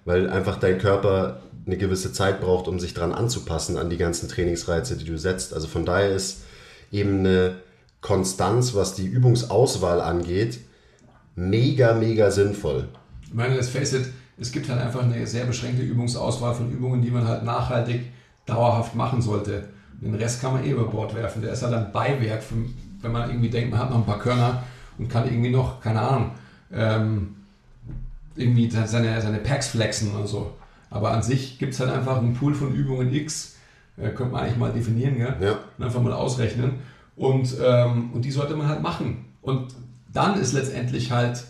[0.06, 4.28] Weil einfach dein Körper eine gewisse Zeit braucht, um sich dran anzupassen an die ganzen
[4.28, 5.54] Trainingsreize, die du setzt.
[5.54, 6.38] Also von daher ist
[6.93, 7.56] eben eine
[7.99, 10.60] Konstanz, was die Übungsauswahl angeht,
[11.36, 12.88] mega, mega sinnvoll.
[13.23, 14.06] Ich meine, let's face it,
[14.38, 18.01] es gibt halt einfach eine sehr beschränkte Übungsauswahl von Übungen, die man halt nachhaltig
[18.45, 19.69] dauerhaft machen sollte.
[20.01, 21.41] Den Rest kann man eh über Bord werfen.
[21.41, 22.56] Der ist halt ein Beiwerk, für,
[23.01, 24.63] wenn man irgendwie denkt, man hat noch ein paar Körner
[24.97, 26.32] und kann irgendwie noch, keine Ahnung,
[26.71, 27.36] ähm,
[28.36, 30.53] irgendwie seine, seine Packs flexen und so.
[30.89, 33.53] Aber an sich gibt es halt einfach einen Pool von Übungen X,
[33.97, 35.36] äh, könnte man eigentlich mal definieren, gell?
[35.39, 35.60] Ja.
[35.77, 36.79] Und einfach mal ausrechnen.
[37.15, 39.25] Und, ähm, und die sollte man halt machen.
[39.41, 39.75] Und
[40.12, 41.43] dann ist letztendlich halt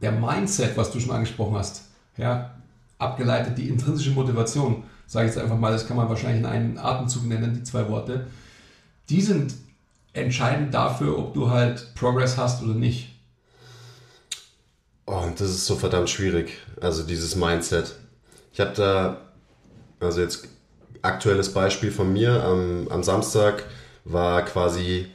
[0.00, 1.84] der Mindset, was du schon angesprochen hast,
[2.16, 2.54] ja,
[2.98, 6.78] abgeleitet, die intrinsische Motivation, sage ich jetzt einfach mal, das kann man wahrscheinlich in einem
[6.78, 8.26] Atemzug nennen, die zwei Worte,
[9.08, 9.54] die sind
[10.12, 13.08] entscheidend dafür, ob du halt Progress hast oder nicht.
[15.06, 16.58] Oh, und das ist so verdammt schwierig.
[16.80, 17.96] Also dieses Mindset.
[18.52, 19.16] Ich habe da,
[19.98, 20.46] also jetzt
[21.02, 23.64] aktuelles Beispiel von mir, am, am Samstag
[24.04, 25.06] war quasi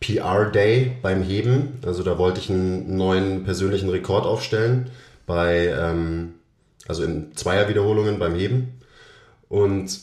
[0.00, 1.78] PR Day beim Heben.
[1.86, 4.90] Also da wollte ich einen neuen persönlichen Rekord aufstellen
[5.26, 6.34] bei, ähm,
[6.88, 8.80] also in Zweierwiederholungen beim Heben.
[9.48, 10.00] Und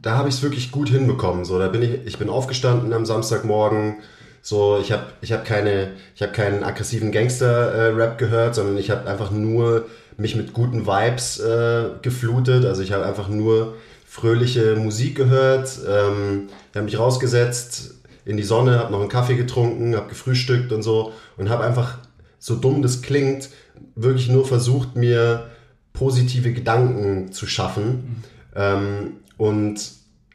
[0.00, 1.44] da habe ich es wirklich gut hinbekommen.
[1.44, 3.96] So, da bin ich, ich bin aufgestanden am Samstagmorgen.
[4.42, 9.30] So, ich habe ich hab keine, ich keinen aggressiven Gangster-Rap gehört, sondern ich habe einfach
[9.30, 12.64] nur mich mit guten Vibes äh, geflutet.
[12.64, 13.74] Also ich habe einfach nur
[14.08, 19.94] fröhliche Musik gehört, ähm, habe mich rausgesetzt in die Sonne, habe noch einen Kaffee getrunken,
[19.94, 21.98] habe gefrühstückt und so und habe einfach,
[22.38, 23.50] so dumm das klingt,
[23.94, 25.50] wirklich nur versucht, mir
[25.92, 28.22] positive Gedanken zu schaffen
[28.56, 29.78] ähm, und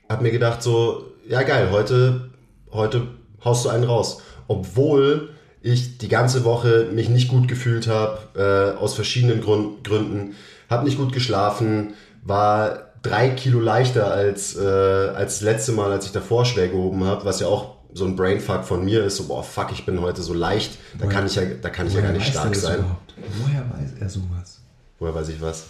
[0.07, 2.29] habe mir gedacht so, ja geil, heute,
[2.71, 3.07] heute
[3.43, 4.21] haust du einen raus.
[4.47, 5.29] Obwohl
[5.61, 10.35] ich die ganze Woche mich nicht gut gefühlt habe, äh, aus verschiedenen Grund, Gründen,
[10.69, 16.07] habe nicht gut geschlafen, war drei Kilo leichter als, äh, als das letzte Mal, als
[16.07, 19.25] ich davor schwer gehoben habe, was ja auch so ein Brainfuck von mir ist, so
[19.25, 22.01] boah, fuck, ich bin heute so leicht, da kann ich ja, da kann ich ja
[22.01, 22.79] gar nicht stark sein.
[22.79, 23.13] Überhaupt?
[23.43, 24.61] Woher weiß er sowas?
[24.97, 25.65] Woher weiß ich was?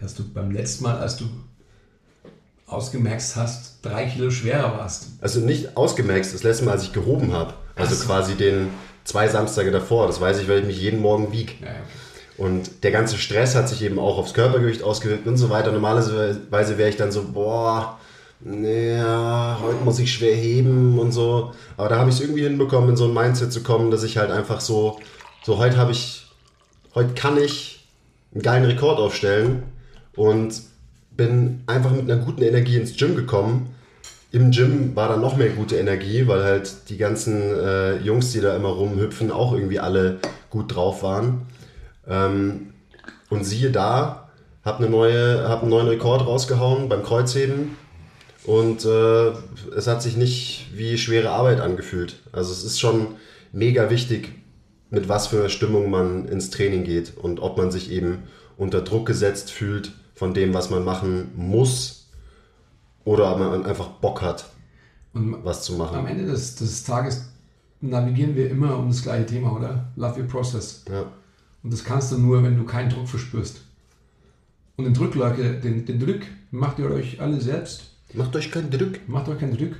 [0.00, 1.24] Dass du beim letzten Mal, als du
[2.66, 5.06] ausgemerkt hast, drei Kilo schwerer warst.
[5.20, 7.54] Also nicht ausgemerkt, das letzte Mal, als ich gehoben habe.
[7.76, 8.06] Also so.
[8.06, 8.68] quasi den
[9.04, 10.06] zwei Samstage davor.
[10.06, 11.52] Das weiß ich, weil ich mich jeden Morgen wiege.
[11.60, 11.78] Ja, okay.
[12.38, 15.70] Und der ganze Stress hat sich eben auch aufs Körpergewicht ausgewirkt und so weiter.
[15.72, 17.98] Normalerweise wäre ich dann so, boah,
[18.40, 21.52] naja, heute muss ich schwer heben und so.
[21.76, 24.16] Aber da habe ich es irgendwie hinbekommen, in so ein Mindset zu kommen, dass ich
[24.16, 24.98] halt einfach so,
[25.44, 26.26] so heute habe ich,
[26.94, 27.86] heute kann ich
[28.32, 29.62] einen geilen Rekord aufstellen
[30.16, 30.54] und
[31.16, 33.74] bin einfach mit einer guten Energie ins Gym gekommen.
[34.32, 38.40] Im Gym war dann noch mehr gute Energie, weil halt die ganzen äh, Jungs, die
[38.40, 41.46] da immer rumhüpfen, auch irgendwie alle gut drauf waren.
[42.06, 42.74] Ähm,
[43.30, 44.28] und siehe da,
[44.64, 47.76] hab, eine neue, hab einen neuen Rekord rausgehauen beim Kreuzheben.
[48.44, 49.32] Und äh,
[49.76, 52.20] es hat sich nicht wie schwere Arbeit angefühlt.
[52.32, 53.14] Also es ist schon
[53.52, 54.32] mega wichtig,
[54.90, 58.24] mit was für Stimmung man ins Training geht und ob man sich eben
[58.56, 62.08] unter Druck gesetzt fühlt von dem, was man machen muss
[63.04, 64.46] oder ob man einfach Bock hat,
[65.12, 65.96] und was zu machen.
[65.96, 67.28] Am Ende des, des Tages
[67.80, 69.92] navigieren wir immer um das gleiche Thema, oder?
[69.96, 70.84] Love your process.
[70.88, 71.04] Ja.
[71.62, 73.62] Und das kannst du nur, wenn du keinen Druck verspürst.
[74.76, 77.90] Und den Druck, Leute, den, den Druck macht ihr euch alle selbst.
[78.14, 79.08] Macht euch keinen Druck.
[79.08, 79.76] Macht euch keinen Druck.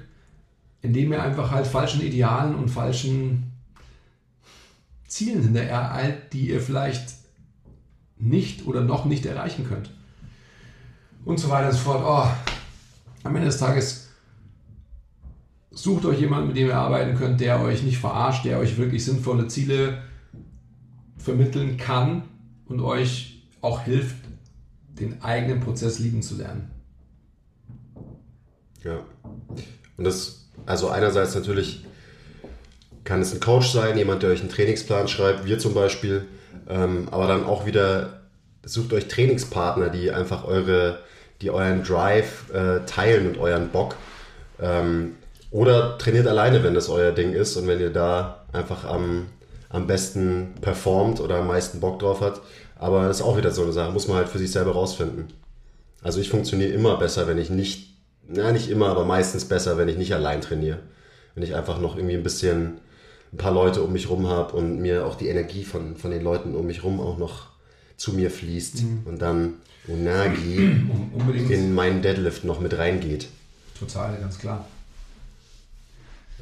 [0.80, 3.52] Indem ihr einfach halt falschen Idealen und falschen
[5.06, 7.14] Zielen hinterher eilt, die ihr vielleicht
[8.16, 9.90] nicht oder noch nicht erreichen könnt.
[11.24, 12.02] Und so weiter und so fort.
[12.04, 12.30] Oh,
[13.24, 14.08] am Ende des Tages
[15.70, 19.04] sucht euch jemanden, mit dem ihr arbeiten könnt, der euch nicht verarscht, der euch wirklich
[19.04, 20.02] sinnvolle Ziele
[21.22, 22.22] vermitteln kann
[22.66, 24.16] und euch auch hilft,
[24.88, 26.70] den eigenen Prozess lieben zu lernen.
[28.84, 29.00] Ja.
[29.96, 31.84] Und das, also einerseits natürlich
[33.04, 36.26] kann es ein Coach sein, jemand, der euch einen Trainingsplan schreibt, wir zum Beispiel,
[36.68, 38.20] ähm, aber dann auch wieder
[38.64, 40.98] sucht euch Trainingspartner, die einfach eure,
[41.40, 43.96] die euren Drive äh, teilen und euren Bock.
[44.60, 45.16] Ähm,
[45.50, 49.26] oder trainiert alleine, wenn das euer Ding ist und wenn ihr da einfach am,
[49.72, 52.40] am besten performt oder am meisten Bock drauf hat.
[52.78, 55.32] Aber das ist auch wieder so eine Sache, muss man halt für sich selber rausfinden.
[56.02, 57.96] Also ich funktioniere immer besser, wenn ich nicht,
[58.28, 60.80] na nicht immer, aber meistens besser, wenn ich nicht allein trainiere.
[61.34, 62.78] Wenn ich einfach noch irgendwie ein bisschen
[63.32, 66.22] ein paar Leute um mich rum habe und mir auch die Energie von, von den
[66.22, 67.46] Leuten um mich rum auch noch
[67.96, 69.02] zu mir fließt mhm.
[69.06, 69.54] und dann
[69.88, 71.50] Unagi Unbedingt.
[71.50, 73.28] in meinen Deadlift noch mit reingeht.
[73.78, 74.66] Total, ganz klar.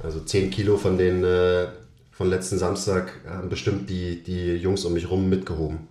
[0.03, 1.67] Also 10 Kilo von den äh,
[2.21, 5.89] von letzten Samstag haben bestimmt die, die Jungs um mich rum mitgehoben.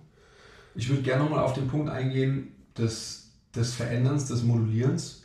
[0.76, 5.24] Ich würde gerne nochmal auf den Punkt eingehen des, des Veränderns, des Modulierens.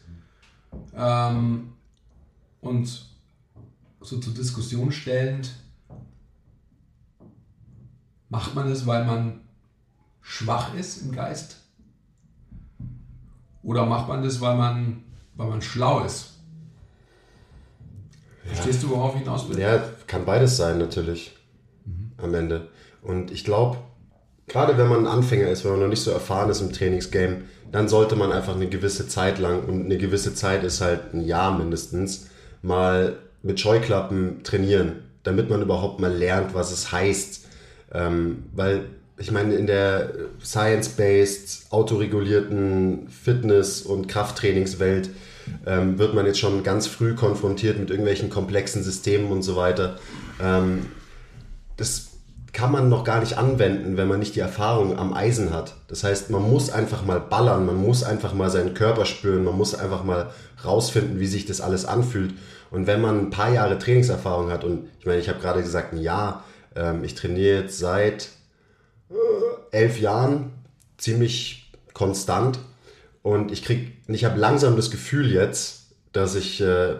[0.95, 1.73] Ähm,
[2.59, 3.05] und
[4.01, 5.53] so zur Diskussion stellend,
[8.29, 9.41] macht man es, weil man
[10.23, 11.57] schwach ist im Geist?
[13.61, 15.03] Oder macht man das, weil man,
[15.35, 16.31] weil man schlau ist?
[18.45, 19.59] Verstehst du, worauf ich hinaus will?
[19.59, 21.35] Ja, kann beides sein natürlich
[21.85, 22.11] mhm.
[22.17, 22.67] am Ende.
[23.01, 23.77] Und ich glaube,
[24.47, 27.43] gerade wenn man ein Anfänger ist, wenn man noch nicht so erfahren ist im Trainingsgame,
[27.71, 31.25] dann sollte man einfach eine gewisse Zeit lang, und eine gewisse Zeit ist halt ein
[31.25, 32.27] Jahr mindestens,
[32.61, 37.45] mal mit Scheuklappen trainieren, damit man überhaupt mal lernt, was es heißt.
[37.93, 38.85] Ähm, weil
[39.17, 40.11] ich meine, in der
[40.43, 45.09] science-based, autoregulierten Fitness- und Krafttrainingswelt
[45.65, 49.97] ähm, wird man jetzt schon ganz früh konfrontiert mit irgendwelchen komplexen Systemen und so weiter.
[50.41, 50.87] Ähm,
[51.77, 52.11] das
[52.55, 55.75] kann man noch gar nicht anwenden, wenn man nicht die Erfahrung am Eisen hat.
[55.89, 59.57] Das heißt, man muss einfach mal ballern, man muss einfach mal seinen Körper spüren, man
[59.57, 60.29] muss einfach mal
[60.63, 62.33] rausfinden, wie sich das alles anfühlt.
[62.71, 65.93] Und wenn man ein paar Jahre Trainingserfahrung hat, und ich meine, ich habe gerade gesagt,
[65.93, 68.29] ein Jahr, ähm, ich trainiere jetzt seit
[69.09, 69.13] äh,
[69.71, 70.51] elf Jahren
[70.97, 72.59] ziemlich konstant
[73.25, 76.93] und ich krieg, ich habe langsam das Gefühl jetzt, dass ich, äh,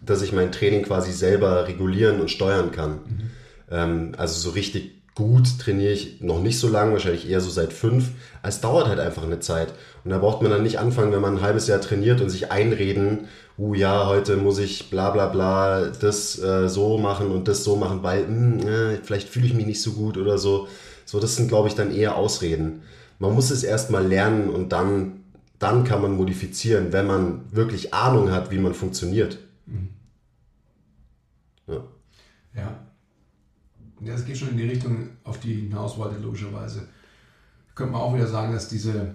[0.00, 2.92] dass ich mein Training quasi selber regulieren und steuern kann.
[2.92, 3.30] Mhm.
[3.70, 7.74] Ähm, also so richtig gut trainiere ich noch nicht so lange, wahrscheinlich eher so seit
[7.74, 8.12] fünf.
[8.42, 9.74] Es dauert halt einfach eine Zeit.
[10.04, 12.50] Und da braucht man dann nicht anfangen, wenn man ein halbes Jahr trainiert und sich
[12.50, 13.26] einreden,
[13.58, 17.76] uh ja, heute muss ich bla bla bla das äh, so machen und das so
[17.76, 20.66] machen, weil mh, hm, äh, vielleicht fühle ich mich nicht so gut oder so.
[21.04, 22.84] So, das sind, glaube ich, dann eher Ausreden.
[23.18, 25.21] Man muss es erstmal lernen und dann,
[25.62, 29.38] dann kann man modifizieren, wenn man wirklich Ahnung hat, wie man funktioniert.
[29.66, 29.90] Mhm.
[31.68, 31.84] Ja.
[32.54, 32.86] ja.
[34.00, 36.88] Ja, es geht schon in die Richtung, auf die hinaus wollte, logischerweise.
[37.76, 39.14] Könnte man auch wieder sagen, dass diese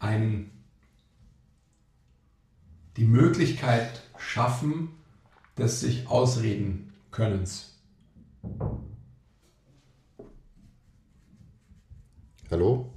[0.00, 0.50] ein,
[2.96, 4.88] die Möglichkeit schaffen
[5.56, 7.78] des sich ausreden Könnens.
[12.50, 12.92] Hallo?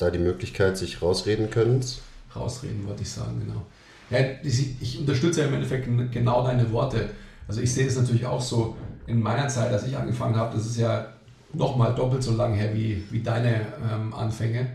[0.00, 2.00] Da die Möglichkeit, sich rausreden Könnens?
[2.34, 3.66] Rausreden, wollte ich sagen, genau.
[4.08, 7.10] Ja, ich unterstütze ja im Endeffekt genau deine Worte.
[7.46, 10.64] Also ich sehe es natürlich auch so in meiner Zeit, als ich angefangen habe, das
[10.64, 11.12] ist ja
[11.52, 14.70] nochmal doppelt so lang her wie, wie deine ähm, Anfänge.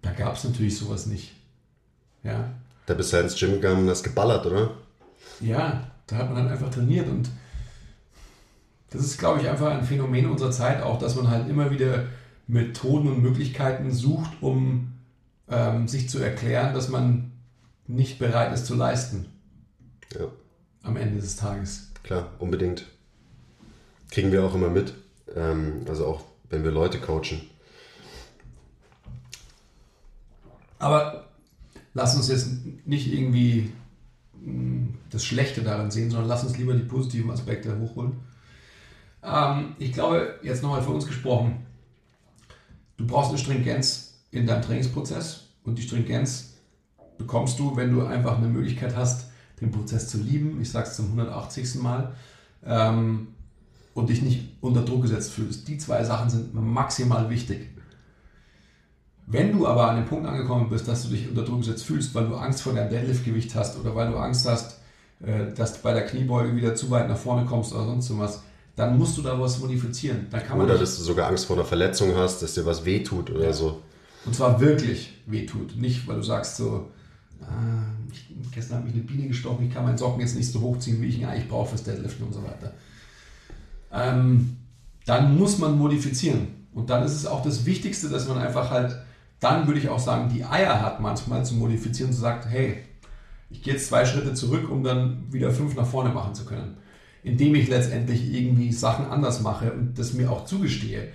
[0.00, 1.34] Da gab es natürlich sowas nicht.
[2.22, 2.48] Ja.
[2.86, 4.70] Da bist du ins Gym gegangen und hast geballert, oder?
[5.40, 7.28] Ja, da hat man dann einfach trainiert und
[8.90, 12.04] das ist, glaube ich, einfach ein Phänomen unserer Zeit auch, dass man halt immer wieder
[12.46, 14.92] Methoden und Möglichkeiten sucht, um
[15.48, 17.32] ähm, sich zu erklären, dass man
[17.86, 19.26] nicht bereit ist zu leisten.
[20.18, 20.28] Ja.
[20.82, 22.86] Am Ende des Tages klar, unbedingt.
[24.10, 24.94] Kriegen wir auch immer mit.
[25.34, 27.40] Ähm, also auch wenn wir Leute coachen.
[30.78, 31.30] Aber
[31.94, 32.50] lass uns jetzt
[32.84, 33.72] nicht irgendwie
[34.44, 38.20] hm, das Schlechte daran sehen, sondern lass uns lieber die positiven Aspekte hochholen.
[39.22, 41.66] Ähm, ich glaube, jetzt nochmal für uns gesprochen,
[42.96, 46.54] du brauchst eine Stringenz in deinem Trainingsprozess und die Stringenz
[47.18, 49.30] bekommst du, wenn du einfach eine Möglichkeit hast,
[49.60, 51.76] den Prozess zu lieben, ich sage es zum 180.
[51.76, 52.14] Mal,
[52.64, 53.28] ähm,
[53.94, 55.68] und dich nicht unter Druck gesetzt fühlst.
[55.68, 57.70] Die zwei Sachen sind maximal wichtig.
[59.26, 62.14] Wenn du aber an dem Punkt angekommen bist, dass du dich unter Druck gesetzt fühlst,
[62.14, 64.80] weil du Angst vor deinem Deadlift-Gewicht hast oder weil du Angst hast,
[65.24, 68.42] äh, dass du bei der Kniebeuge wieder zu weit nach vorne kommst oder sonst was,
[68.76, 70.26] dann musst du da was modifizieren.
[70.54, 73.52] oder dass du sogar Angst vor einer Verletzung hast, dass dir was wehtut oder ja.
[73.52, 73.82] so.
[74.26, 75.76] Und zwar wirklich wehtut.
[75.76, 76.90] Nicht, weil du sagst so,
[77.40, 80.60] äh, ich, gestern hat mich eine Biene gestochen, ich kann meinen Socken jetzt nicht so
[80.60, 82.72] hochziehen, wie ich ihn eigentlich brauche fürs Deadliften und so weiter.
[83.92, 84.56] Ähm,
[85.06, 86.66] dann muss man modifizieren.
[86.72, 88.96] Und dann ist es auch das Wichtigste, dass man einfach halt,
[89.38, 92.78] dann würde ich auch sagen, die Eier hat manchmal zu modifizieren und sagt, hey,
[93.50, 96.78] ich gehe jetzt zwei Schritte zurück, um dann wieder fünf nach vorne machen zu können.
[97.24, 101.08] Indem ich letztendlich irgendwie Sachen anders mache und das mir auch zugestehe.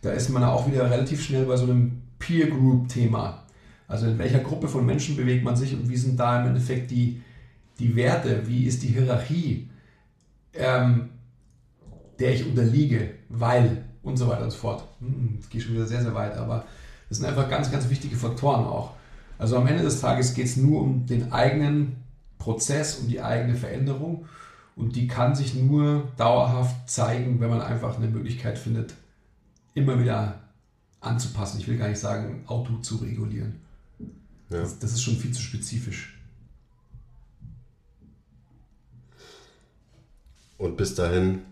[0.00, 3.42] Da ist man auch wieder relativ schnell bei so einem Peer Group Thema.
[3.88, 6.90] Also in welcher Gruppe von Menschen bewegt man sich und wie sind da im Endeffekt
[6.90, 7.20] die,
[7.78, 9.68] die Werte, wie ist die Hierarchie,
[10.54, 11.10] ähm,
[12.18, 14.84] der ich unterliege, weil und so weiter und so fort.
[15.00, 16.64] Hm, das geht schon wieder sehr, sehr weit, aber
[17.08, 18.94] das sind einfach ganz, ganz wichtige Faktoren auch.
[19.38, 21.96] Also am Ende des Tages geht es nur um den eigenen
[22.38, 24.26] Prozess, um die eigene Veränderung
[24.76, 28.94] und die kann sich nur dauerhaft zeigen, wenn man einfach eine Möglichkeit findet,
[29.74, 30.40] immer wieder
[31.00, 31.58] anzupassen.
[31.58, 33.60] Ich will gar nicht sagen, auto zu regulieren.
[34.50, 34.60] Ja.
[34.60, 36.18] Das, das ist schon viel zu spezifisch.
[40.58, 41.42] Und bis dahin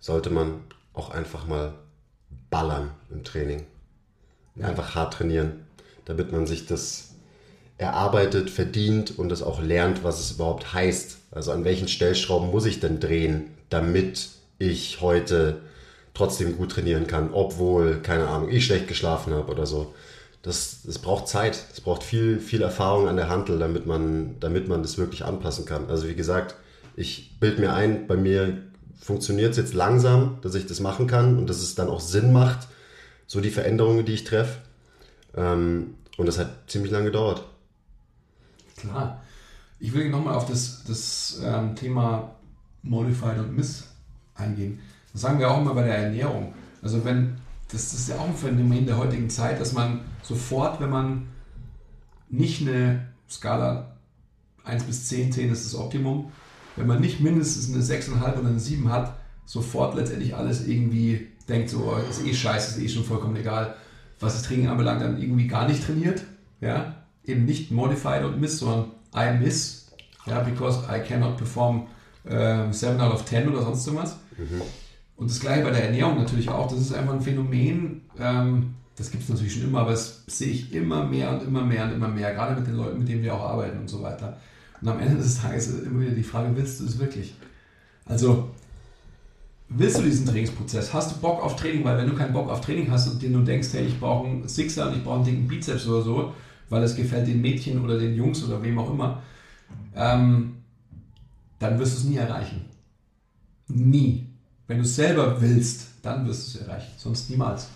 [0.00, 0.60] sollte man
[0.92, 1.74] auch einfach mal
[2.50, 3.64] ballern im Training.
[4.60, 5.66] Einfach hart trainieren,
[6.06, 7.15] damit man sich das
[7.78, 11.18] erarbeitet, verdient und das auch lernt, was es überhaupt heißt.
[11.30, 15.60] Also an welchen Stellschrauben muss ich denn drehen, damit ich heute
[16.14, 19.92] trotzdem gut trainieren kann, obwohl, keine Ahnung, ich schlecht geschlafen habe oder so
[20.46, 24.68] das, das braucht Zeit, es braucht viel, viel Erfahrung an der Handel, damit man, damit
[24.68, 25.90] man das wirklich anpassen kann.
[25.90, 26.54] Also wie gesagt,
[26.94, 28.62] ich bilde mir ein, bei mir
[29.00, 32.32] funktioniert es jetzt langsam, dass ich das machen kann und dass es dann auch Sinn
[32.32, 32.68] macht,
[33.26, 34.58] so die Veränderungen, die ich treffe.
[35.36, 37.42] Ähm, und das hat ziemlich lange gedauert.
[38.76, 39.22] Klar.
[39.78, 42.34] Ich will nochmal auf das, das ähm, Thema
[42.82, 43.84] Modified und Miss
[44.34, 44.78] eingehen.
[45.12, 46.54] Das sagen wir auch immer bei der Ernährung.
[46.82, 47.36] Also wenn,
[47.70, 51.28] das, das ist ja auch ein Phänomen der heutigen Zeit, dass man sofort, wenn man
[52.28, 53.96] nicht eine Skala
[54.64, 56.32] 1 bis 10, 10 ist das Optimum,
[56.76, 61.70] wenn man nicht mindestens eine 6,5 oder eine 7 hat, sofort letztendlich alles irgendwie denkt,
[61.70, 63.76] so oh, ist eh scheiße, ist eh schon vollkommen egal,
[64.20, 66.24] was das Training anbelangt, dann irgendwie gar nicht trainiert.
[66.60, 66.95] Ja?
[67.26, 69.88] Eben nicht modified und miss, sondern I miss,
[70.26, 71.86] ja, because I cannot perform
[72.24, 74.16] äh, 7 out of 10 oder sonst irgendwas.
[74.36, 74.62] Mhm.
[75.16, 76.68] Und das gleiche bei der Ernährung natürlich auch.
[76.68, 80.48] Das ist einfach ein Phänomen, ähm, das gibt es natürlich schon immer, aber das sehe
[80.48, 83.22] ich immer mehr und immer mehr und immer mehr, gerade mit den Leuten, mit denen
[83.22, 84.36] wir auch arbeiten und so weiter.
[84.80, 87.34] Und am Ende des Tages ist immer wieder die Frage, willst du es wirklich?
[88.06, 88.50] Also,
[89.68, 90.94] willst du diesen Trainingsprozess?
[90.94, 91.84] Hast du Bock auf Training?
[91.84, 94.28] Weil wenn du keinen Bock auf Training hast und dir nur denkst, hey, ich brauche
[94.28, 96.34] einen Sixer und ich brauche einen dicken Bizeps oder so,
[96.68, 99.22] weil es gefällt den Mädchen oder den Jungs oder wem auch immer,
[99.94, 100.56] ähm,
[101.58, 102.64] dann wirst du es nie erreichen.
[103.68, 104.26] Nie.
[104.66, 106.92] Wenn du es selber willst, dann wirst du es erreichen.
[106.96, 107.68] Sonst niemals.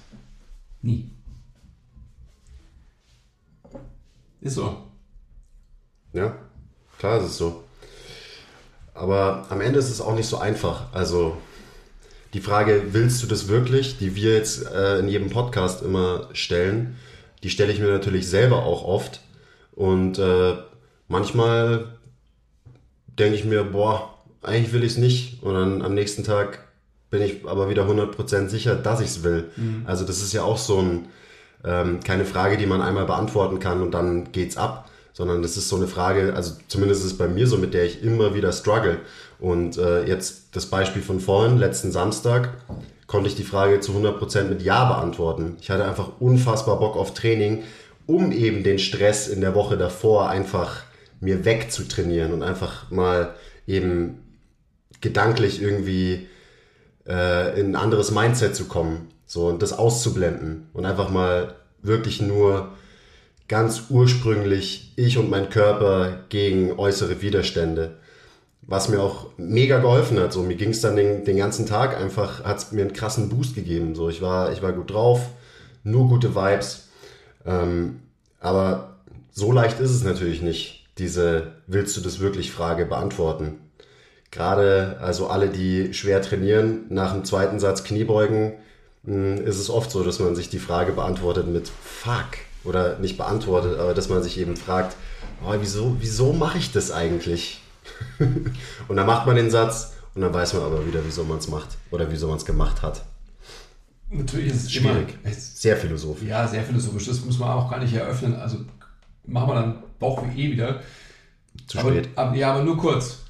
[0.83, 1.11] Nie.
[4.41, 4.77] Ist so.
[6.13, 6.35] Ja,
[6.99, 7.65] klar ist es so.
[8.95, 10.93] Aber am Ende ist es auch nicht so einfach.
[10.93, 11.37] Also
[12.35, 16.97] die Frage, willst du das wirklich, die wir jetzt äh, in jedem Podcast immer stellen,
[17.43, 19.21] die stelle ich mir natürlich selber auch oft.
[19.73, 20.55] Und äh,
[21.09, 21.87] manchmal
[23.19, 25.43] denke ich mir, boah, eigentlich will ich es nicht.
[25.43, 26.61] Und dann am nächsten Tag
[27.11, 29.51] bin ich aber wieder 100% sicher, dass ich es will.
[29.57, 29.83] Mhm.
[29.87, 31.09] Also das ist ja auch so ein,
[31.65, 35.69] ähm, keine Frage, die man einmal beantworten kann und dann geht's ab, sondern das ist
[35.69, 38.53] so eine Frage, also zumindest ist es bei mir so, mit der ich immer wieder
[38.53, 38.99] struggle.
[39.39, 42.51] Und äh, jetzt das Beispiel von vorhin, letzten Samstag,
[43.11, 45.57] konnte ich die Frage zu 100% mit Ja beantworten.
[45.61, 47.65] Ich hatte einfach unfassbar Bock auf Training,
[48.07, 50.85] um eben den Stress in der Woche davor einfach
[51.19, 53.35] mir wegzutrainieren und einfach mal
[53.67, 54.21] eben
[55.01, 56.29] gedanklich irgendwie
[57.05, 59.09] äh, in ein anderes Mindset zu kommen.
[59.27, 62.75] So, und das auszublenden und einfach mal wirklich nur
[63.49, 67.97] ganz ursprünglich ich und mein Körper gegen äußere Widerstände.
[68.71, 70.33] Was mir auch mega geholfen hat.
[70.33, 73.29] So, mir ging es dann den, den ganzen Tag einfach, hat es mir einen krassen
[73.29, 73.97] Boost gegeben.
[73.97, 75.21] So, ich war, ich war gut drauf,
[75.83, 76.89] nur gute Vibes.
[77.45, 77.99] Ähm,
[78.39, 78.95] aber
[79.33, 83.59] so leicht ist es natürlich nicht, diese Willst du das wirklich Frage beantworten.
[84.31, 88.53] Gerade also alle, die schwer trainieren, nach dem zweiten Satz Kniebeugen,
[89.05, 93.17] hm, ist es oft so, dass man sich die Frage beantwortet mit Fuck oder nicht
[93.17, 94.95] beantwortet, aber dass man sich eben fragt,
[95.45, 97.60] oh, wieso, wieso mache ich das eigentlich?
[98.89, 101.49] und dann macht man den Satz und dann weiß man aber wieder, wieso man es
[101.49, 103.05] macht oder wieso man es gemacht hat.
[104.11, 105.17] Natürlich ist es schwierig.
[105.23, 106.29] Immer, sehr philosophisch.
[106.29, 107.07] Ja, sehr philosophisch.
[107.07, 108.35] Das muss man auch gar nicht eröffnen.
[108.35, 108.59] Also
[109.25, 110.81] machen wir dann Bauch wie eh wieder.
[111.67, 112.09] Zu spät.
[112.17, 113.21] Aber, ja, aber nur kurz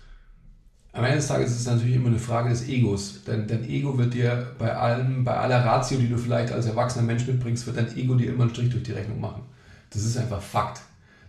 [0.93, 3.23] am Ende des Tages ist es natürlich immer eine Frage des Egos.
[3.27, 7.05] Denn dein Ego wird dir bei allem, bei aller Ratio, die du vielleicht als erwachsener
[7.05, 9.43] Mensch mitbringst, wird dein Ego dir immer einen Strich durch die Rechnung machen.
[9.91, 10.81] Das ist einfach Fakt.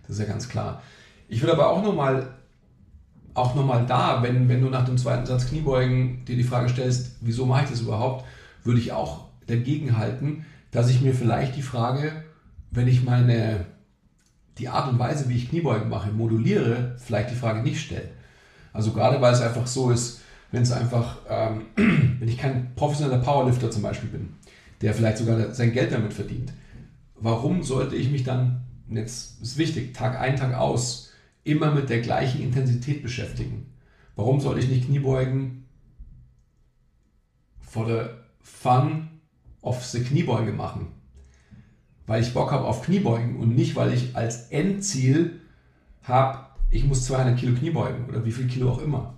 [0.08, 0.82] Das ist ja ganz klar.
[1.28, 2.28] Ich will aber auch nochmal
[3.34, 7.18] auch nochmal da, wenn, wenn du nach dem zweiten Satz Kniebeugen dir die Frage stellst,
[7.22, 8.26] wieso mache ich das überhaupt,
[8.64, 12.24] würde ich auch dagegen halten, dass ich mir vielleicht die Frage,
[12.72, 13.66] wenn ich meine,
[14.58, 18.10] die Art und Weise, wie ich Kniebeugen mache, moduliere, vielleicht die Frage nicht stelle.
[18.74, 20.22] Also gerade weil es einfach so ist,
[20.52, 24.30] wenn es einfach, ähm, wenn ich kein professioneller Powerlifter zum Beispiel bin,
[24.82, 26.54] der vielleicht sogar sein Geld damit verdient,
[27.16, 31.11] warum sollte ich mich dann, jetzt ist wichtig, Tag ein, Tag aus,
[31.44, 33.74] immer mit der gleichen Intensität beschäftigen?
[34.16, 35.66] Warum sollte ich nicht Kniebeugen
[37.60, 38.10] for the
[38.42, 39.10] fun
[39.62, 40.88] of the Kniebeuge machen?
[42.08, 45.42] Weil ich Bock habe auf Kniebeugen und nicht, weil ich als Endziel
[46.04, 46.40] habe,
[46.70, 49.16] ich muss 200 Kilo Knie beugen oder wie viel Kilo auch immer.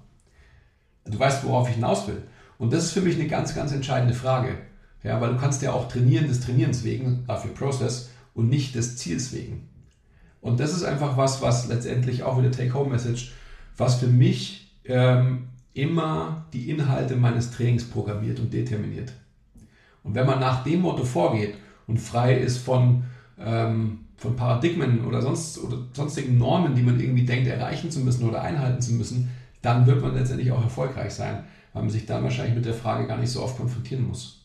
[1.05, 2.23] Du weißt, worauf ich hinaus will.
[2.57, 4.57] Und das ist für mich eine ganz, ganz entscheidende Frage.
[5.03, 8.97] Ja, weil du kannst ja auch trainieren des Trainierens wegen, dafür Process, und nicht des
[8.97, 9.69] Ziels wegen.
[10.43, 13.33] Und das ist einfach was, was letztendlich auch wieder Take-Home-Message,
[13.77, 19.13] was für mich ähm, immer die Inhalte meines Trainings programmiert und determiniert.
[20.03, 21.55] Und wenn man nach dem Motto vorgeht
[21.87, 23.05] und frei ist von
[23.39, 28.27] ähm, von Paradigmen oder, sonst, oder sonstigen Normen, die man irgendwie denkt, erreichen zu müssen
[28.27, 29.29] oder einhalten zu müssen,
[29.61, 33.05] dann wird man letztendlich auch erfolgreich sein, weil man sich dann wahrscheinlich mit der Frage
[33.05, 34.42] gar nicht so oft konfrontieren muss.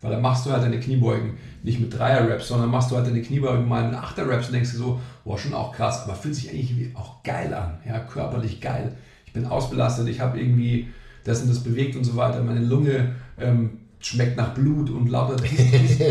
[0.00, 3.20] Weil dann machst du halt deine Kniebeugen nicht mit Dreier-Raps, sondern machst du halt deine
[3.20, 6.50] Kniebeugen mal mit Achter-Raps und denkst dir so, boah, schon auch krass, aber fühlt sich
[6.50, 8.96] eigentlich auch geil an, ja, körperlich geil.
[9.26, 10.88] Ich bin ausbelastet, ich habe irgendwie
[11.24, 15.36] das und das bewegt und so weiter, meine Lunge ähm, schmeckt nach Blut und lauter,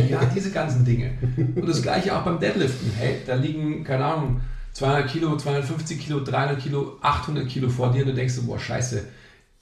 [0.09, 1.11] ja, diese ganzen Dinge.
[1.55, 2.91] Und das gleiche auch beim Deadliften.
[2.95, 4.41] Hey, da liegen, keine Ahnung,
[4.73, 9.03] 200 Kilo, 250 Kilo, 300 Kilo, 800 Kilo vor dir und du denkst, boah, scheiße,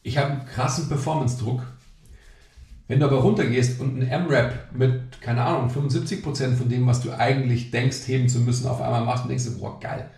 [0.03, 1.61] ich habe einen krassen Performance-Druck.
[2.87, 7.11] Wenn du aber runtergehst und ein M-Rap mit, keine Ahnung, 75% von dem, was du
[7.11, 10.09] eigentlich denkst, heben zu müssen, auf einmal machst und denkst, boah, geil.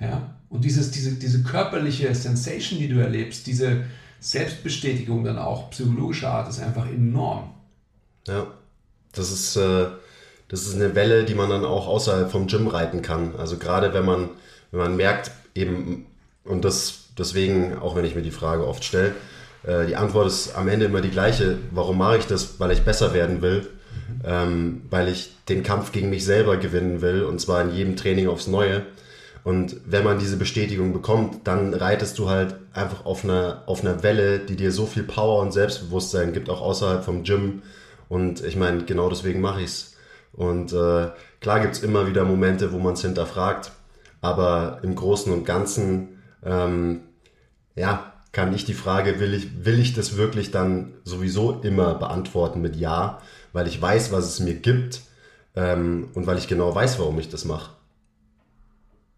[0.00, 0.34] Ja?
[0.48, 3.84] Und dieses, diese, diese körperliche Sensation, die du erlebst, diese
[4.18, 7.54] Selbstbestätigung dann auch psychologischer Art, ist einfach enorm.
[8.26, 8.46] Ja,
[9.12, 9.86] das ist, äh,
[10.48, 13.36] das ist eine Welle, die man dann auch außerhalb vom Gym reiten kann.
[13.36, 14.30] Also gerade wenn man,
[14.72, 16.06] wenn man merkt, eben,
[16.44, 19.14] und das deswegen, auch wenn ich mir die Frage oft stelle,
[19.66, 21.58] äh, die Antwort ist am Ende immer die gleiche.
[21.72, 22.58] Warum mache ich das?
[22.58, 23.68] Weil ich besser werden will,
[24.24, 28.28] ähm, weil ich den Kampf gegen mich selber gewinnen will und zwar in jedem Training
[28.28, 28.82] aufs Neue.
[29.44, 34.02] Und wenn man diese Bestätigung bekommt, dann reitest du halt einfach auf einer, auf einer
[34.02, 37.62] Welle, die dir so viel Power und Selbstbewusstsein gibt, auch außerhalb vom Gym.
[38.08, 39.96] Und ich meine, genau deswegen mache ich es.
[40.32, 41.10] Und äh,
[41.40, 43.70] klar gibt es immer wieder Momente, wo man es hinterfragt,
[44.20, 47.02] aber im Großen und Ganzen, ähm,
[47.76, 52.60] ja, kann ich die Frage, will ich, will ich das wirklich dann sowieso immer beantworten
[52.60, 53.20] mit Ja,
[53.52, 55.00] weil ich weiß, was es mir gibt
[55.56, 57.70] ähm, und weil ich genau weiß, warum ich das mache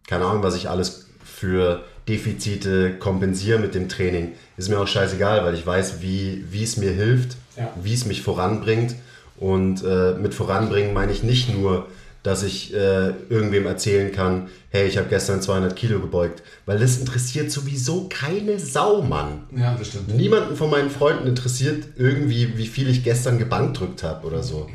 [0.09, 4.31] keine Ahnung, was ich alles für Defizite kompensiere mit dem Training.
[4.57, 7.71] Ist mir auch scheißegal, weil ich weiß, wie, wie es mir hilft, ja.
[7.79, 8.95] wie es mich voranbringt.
[9.37, 11.85] Und äh, mit voranbringen meine ich nicht nur,
[12.23, 16.97] dass ich äh, irgendwem erzählen kann, hey, ich habe gestern 200 Kilo gebeugt, weil das
[16.97, 19.43] interessiert sowieso keine Sau, Mann.
[19.55, 20.15] Ja, das stimmt.
[20.15, 24.69] Niemanden von meinen Freunden interessiert irgendwie, wie viel ich gestern gebankdrückt habe oder so.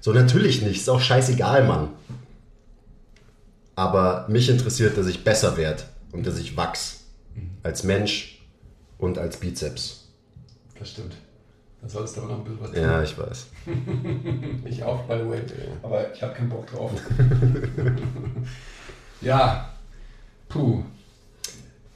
[0.00, 1.88] So natürlich nicht, ist auch scheißegal, Mann.
[3.74, 5.82] Aber mich interessiert, dass ich besser werde
[6.12, 7.00] und dass ich wachs.
[7.34, 7.50] Mhm.
[7.62, 8.40] Als Mensch
[8.98, 10.08] und als Bizeps.
[10.78, 11.14] Das stimmt.
[11.80, 12.82] Dann solltest du aber noch ein bisschen was tun.
[12.82, 13.46] Ja, ich weiß.
[14.64, 15.40] ich auch, by the way.
[15.82, 16.90] Aber ich habe keinen Bock drauf.
[19.20, 19.70] ja.
[20.48, 20.82] Puh.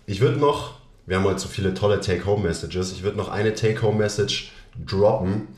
[0.06, 0.74] Ich würde noch,
[1.06, 4.52] wir haben heute so viele tolle Take-Home-Messages, ich würde noch eine Take-Home-Message
[4.86, 5.48] droppen.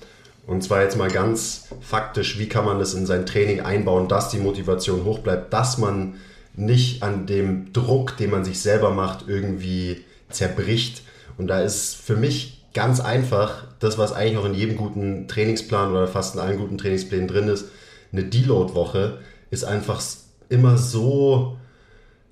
[0.46, 4.28] Und zwar jetzt mal ganz faktisch, wie kann man das in sein Training einbauen, dass
[4.28, 6.14] die Motivation hoch bleibt, dass man
[6.54, 11.02] nicht an dem Druck, den man sich selber macht, irgendwie zerbricht.
[11.38, 15.90] Und da ist für mich ganz einfach das, was eigentlich auch in jedem guten Trainingsplan
[15.90, 17.66] oder fast in allen guten Trainingsplänen drin ist,
[18.12, 19.18] eine Deload-Woche
[19.50, 20.02] ist einfach
[20.48, 21.56] immer so,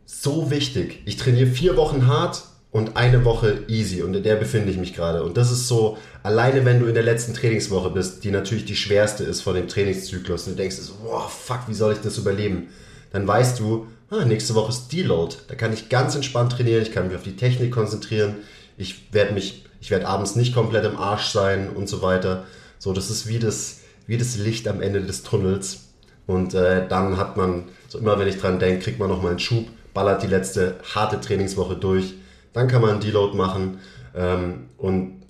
[0.05, 1.03] so wichtig.
[1.07, 4.95] Ich trainiere vier Wochen hart, und eine Woche easy und in der befinde ich mich
[4.95, 5.25] gerade.
[5.25, 8.77] Und das ist so, alleine wenn du in der letzten Trainingswoche bist, die natürlich die
[8.77, 12.69] schwerste ist von dem Trainingszyklus und du denkst, wow, fuck, wie soll ich das überleben?
[13.13, 15.35] Dann weißt du, ah, nächste Woche ist Deload.
[15.49, 18.37] Da kann ich ganz entspannt trainieren, ich kann mich auf die Technik konzentrieren,
[18.77, 22.45] ich werde mich, ich werde abends nicht komplett im Arsch sein und so weiter.
[22.79, 25.89] So, das ist wie das, wie das Licht am Ende des Tunnels.
[26.27, 29.41] Und äh, dann hat man, so immer wenn ich dran denke, kriegt man nochmal einen
[29.41, 32.15] Schub, ballert die letzte harte Trainingswoche durch
[32.53, 33.79] dann kann man einen Deload machen.
[34.15, 35.23] Ähm, und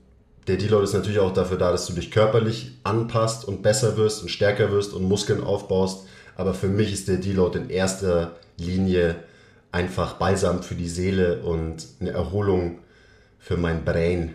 [0.47, 4.23] der Deload ist natürlich auch dafür da, dass du dich körperlich anpasst und besser wirst
[4.23, 6.07] und stärker wirst und Muskeln aufbaust.
[6.37, 9.17] Aber für mich ist der Deload in erster Linie
[9.73, 12.79] einfach Balsam für die Seele und eine Erholung
[13.39, 14.35] für mein Brain.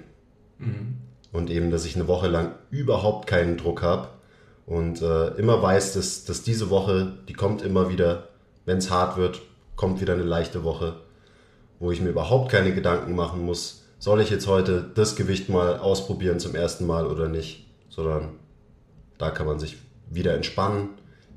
[0.59, 0.97] Mhm.
[1.31, 4.07] Und eben, dass ich eine Woche lang überhaupt keinen Druck habe
[4.65, 8.29] und äh, immer weiß, dass, dass diese Woche, die kommt immer wieder,
[8.65, 9.41] wenn es hart wird,
[9.75, 10.95] kommt wieder eine leichte Woche
[11.79, 15.77] wo ich mir überhaupt keine Gedanken machen muss, soll ich jetzt heute das Gewicht mal
[15.79, 18.29] ausprobieren zum ersten Mal oder nicht, sondern
[19.17, 19.77] da kann man sich
[20.09, 20.89] wieder entspannen,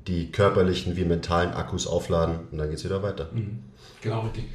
[0.07, 3.29] die körperlichen wie mentalen Akkus aufladen und dann geht es wieder weiter.
[3.33, 3.59] Mhm.
[4.01, 4.45] Genau, richtig.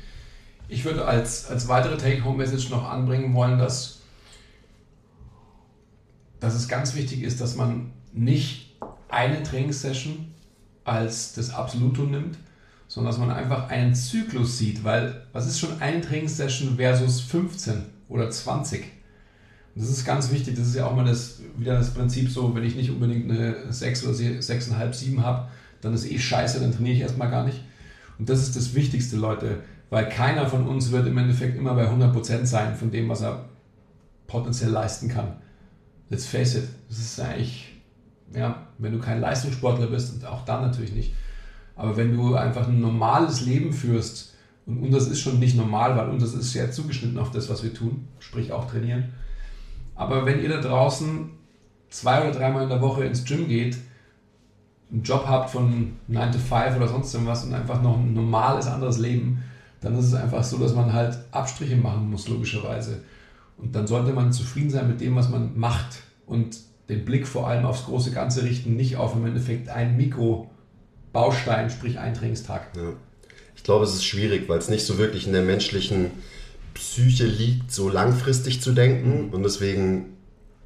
[0.69, 4.01] Ich würde als, als weitere Take-Home-Message noch anbringen wollen, dass,
[6.45, 8.77] dass es ganz wichtig ist, dass man nicht
[9.09, 10.27] eine Trainingssession
[10.85, 12.37] als das Absolutum nimmt,
[12.87, 17.87] sondern dass man einfach einen Zyklus sieht, weil was ist schon eine Trainingssession versus 15
[18.09, 18.85] oder 20?
[19.75, 22.55] Und das ist ganz wichtig, das ist ja auch mal das, wieder das Prinzip so,
[22.55, 25.49] wenn ich nicht unbedingt eine 6 oder 6,5, 7 habe,
[25.81, 27.63] dann ist eh scheiße, dann trainiere ich erstmal gar nicht.
[28.19, 31.91] Und das ist das Wichtigste, Leute, weil keiner von uns wird im Endeffekt immer bei
[31.91, 33.47] 100% sein von dem, was er
[34.27, 35.37] potenziell leisten kann.
[36.11, 37.73] Let's face it, das ist eigentlich,
[38.35, 41.15] ja, wenn du kein Leistungssportler bist und auch dann natürlich nicht,
[41.77, 44.35] aber wenn du einfach ein normales Leben führst,
[44.67, 47.75] und, das ist schon nicht normal, weil unseres ist sehr zugeschnitten auf das, was wir
[47.75, 49.13] tun, sprich auch trainieren.
[49.95, 51.31] Aber wenn ihr da draußen
[51.91, 53.77] zwei oder dreimal in der Woche ins Gym geht,
[54.91, 58.67] einen Job habt von 9 to 5 oder sonst irgendwas und einfach noch ein normales
[58.67, 59.43] anderes Leben,
[59.81, 63.03] dann ist es einfach so, dass man halt Abstriche machen muss, logischerweise.
[63.57, 67.49] Und dann sollte man zufrieden sein mit dem, was man macht und den Blick vor
[67.49, 72.69] allem aufs große Ganze richten, nicht auf im Endeffekt einen Mikrobaustein, sprich einen Trainingstag.
[72.77, 72.93] Ja.
[73.57, 76.11] Ich glaube, es ist schwierig, weil es nicht so wirklich in der menschlichen
[76.75, 79.31] Psyche liegt, so langfristig zu denken.
[79.33, 80.17] Und deswegen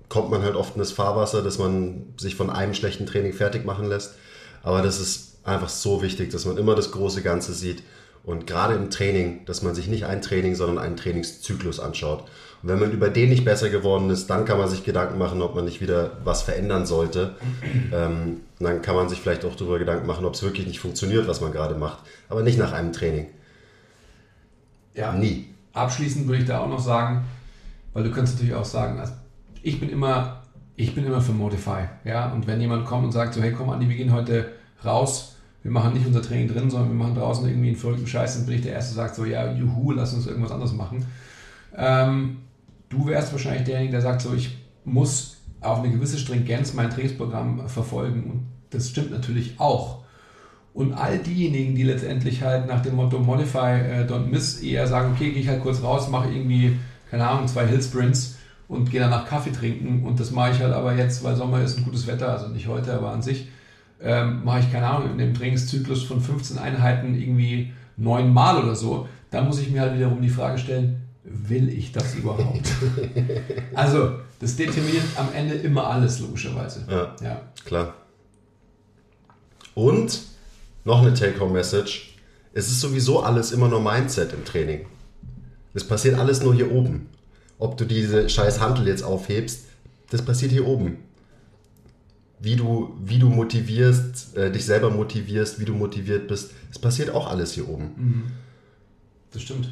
[0.09, 3.65] kommt man halt oft in das Fahrwasser, dass man sich von einem schlechten Training fertig
[3.65, 4.15] machen lässt.
[4.63, 7.83] Aber das ist einfach so wichtig, dass man immer das große Ganze sieht.
[8.25, 12.25] Und gerade im Training, dass man sich nicht ein Training, sondern einen Trainingszyklus anschaut.
[12.63, 15.41] Und wenn man über den nicht besser geworden ist, dann kann man sich Gedanken machen,
[15.43, 17.35] ob man nicht wieder was verändern sollte.
[17.93, 21.29] Ähm, dann kann man sich vielleicht auch darüber Gedanken machen, ob es wirklich nicht funktioniert,
[21.29, 21.99] was man gerade macht.
[22.29, 23.29] Aber nicht nach einem Training.
[24.95, 25.13] Ja.
[25.13, 25.47] Nie.
[25.73, 27.25] Abschließend würde ich da auch noch sagen,
[27.93, 29.13] weil du könntest natürlich auch sagen, also
[29.63, 30.43] ich bin immer,
[30.75, 31.85] ich bin immer für Modify.
[32.05, 32.33] Ja?
[32.33, 34.49] Und wenn jemand kommt und sagt so, hey komm Andi, wir gehen heute
[34.85, 38.37] raus, wir machen nicht unser Training drin, sondern wir machen draußen irgendwie einen verrückten Scheiß,
[38.37, 41.07] dann bin ich der Erste, der sagt so, ja, juhu, lass uns irgendwas anderes machen.
[41.77, 42.39] Ähm,
[42.89, 47.69] du wärst wahrscheinlich derjenige, der sagt so, ich muss auf eine gewisse Stringenz mein Trainingsprogramm
[47.69, 48.31] verfolgen.
[48.31, 50.05] Und das stimmt natürlich auch.
[50.75, 55.13] Und all diejenigen, die letztendlich halt nach dem Motto Modify, äh, don't miss, eher sagen,
[55.15, 56.77] okay, gehe ich halt kurz raus, mache irgendwie,
[57.11, 58.37] keine Ahnung, zwei Hill Sprints
[58.69, 60.05] und gehe danach Kaffee trinken.
[60.07, 62.69] Und das mache ich halt aber jetzt, weil Sommer ist ein gutes Wetter, also nicht
[62.69, 63.49] heute, aber an sich,
[64.01, 69.09] ähm, mache ich, keine Ahnung, in dem Trainingszyklus von 15 Einheiten irgendwie neunmal oder so.
[69.31, 72.69] Da muss ich mir halt wiederum die Frage stellen, will ich das überhaupt?
[73.75, 76.85] also, das determiniert am Ende immer alles, logischerweise.
[76.89, 77.43] Ja, ja.
[77.65, 77.95] klar.
[79.75, 80.21] Und
[80.85, 82.17] noch eine Take-Home-Message.
[82.53, 84.87] Es ist sowieso alles immer nur Mindset im Training.
[85.75, 87.09] Es passiert alles nur hier oben.
[87.59, 89.67] Ob du diese scheiß Handel jetzt aufhebst,
[90.11, 90.99] das passiert hier oben.
[92.41, 97.11] Wie du, wie du motivierst, äh, dich selber motivierst, wie du motiviert bist, das passiert
[97.11, 97.91] auch alles hier oben.
[97.97, 98.23] Mhm.
[99.33, 99.71] Das stimmt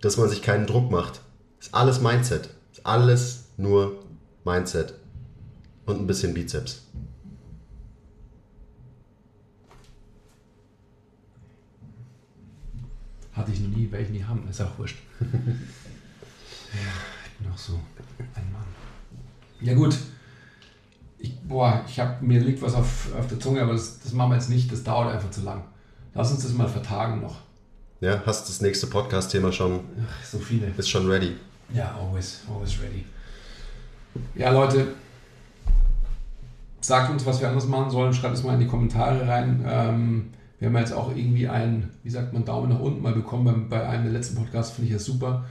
[0.00, 1.20] dass man sich keinen Druck macht.
[1.60, 2.50] Ist alles Mindset.
[2.72, 4.04] Ist alles nur
[4.44, 4.94] Mindset.
[5.86, 6.82] Und ein bisschen Bizeps.
[13.32, 14.98] Hatte ich noch nie, werde ich nie haben, ist auch wurscht.
[15.20, 15.26] ja,
[17.24, 17.74] ich bin auch so
[18.34, 18.64] ein Mann.
[19.60, 19.96] Ja gut.
[21.18, 24.30] Ich, boah, ich hab, mir liegt was auf, auf der Zunge, aber das, das machen
[24.30, 25.64] wir jetzt nicht, das dauert einfach zu lang.
[26.14, 27.36] Lass uns das mal vertagen noch.
[28.00, 29.80] Ja, hast das nächste Podcast-Thema schon?
[30.00, 30.68] Ach, so viele.
[30.68, 31.34] Bist schon ready?
[31.74, 33.04] Ja, always, always ready.
[34.36, 34.94] Ja, Leute,
[36.80, 38.14] sagt uns, was wir anders machen sollen.
[38.14, 39.64] Schreibt es mal in die Kommentare rein.
[39.66, 40.30] Ähm,
[40.60, 43.78] wir haben jetzt auch irgendwie einen, wie sagt man, Daumen nach unten mal bekommen bei,
[43.78, 44.76] bei einem der letzten Podcasts.
[44.76, 45.44] Finde ich ja super.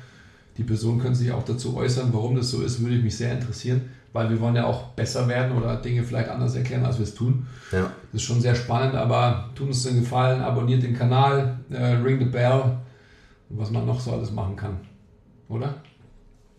[0.58, 3.90] Die Person können sich auch dazu äußern, warum das so ist, würde mich sehr interessieren
[4.18, 7.14] weil wir wollen ja auch besser werden oder Dinge vielleicht anders erklären, als wir es
[7.14, 7.46] tun.
[7.72, 7.92] Ja.
[8.12, 12.18] Das ist schon sehr spannend, aber tut uns den Gefallen, abonniert den Kanal, äh, ring
[12.18, 12.78] the bell,
[13.50, 14.80] was man noch so alles machen kann.
[15.50, 15.76] Oder?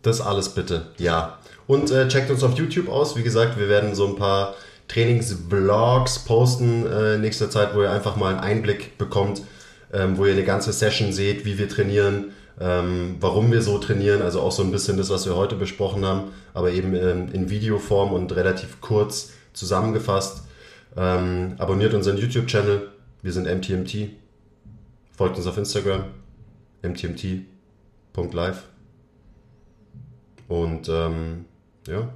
[0.03, 1.39] Das alles bitte, ja.
[1.67, 3.17] Und äh, checkt uns auf YouTube aus.
[3.17, 4.55] Wie gesagt, wir werden so ein paar
[4.87, 9.43] Trainingsvlogs posten äh, in nächster Zeit, wo ihr einfach mal einen Einblick bekommt,
[9.93, 12.27] ähm, wo ihr eine ganze Session seht, wie wir trainieren,
[12.61, 16.05] ähm, warum wir so trainieren, also auch so ein bisschen das, was wir heute besprochen
[16.05, 20.43] haben, aber eben in, in Videoform und relativ kurz zusammengefasst.
[20.97, 22.89] Ähm, abonniert unseren YouTube-Channel,
[23.23, 24.11] wir sind MTMT.
[25.17, 26.05] Folgt uns auf Instagram,
[26.83, 28.65] mtmt.live.
[30.49, 31.45] Und ähm,
[31.87, 32.09] ja.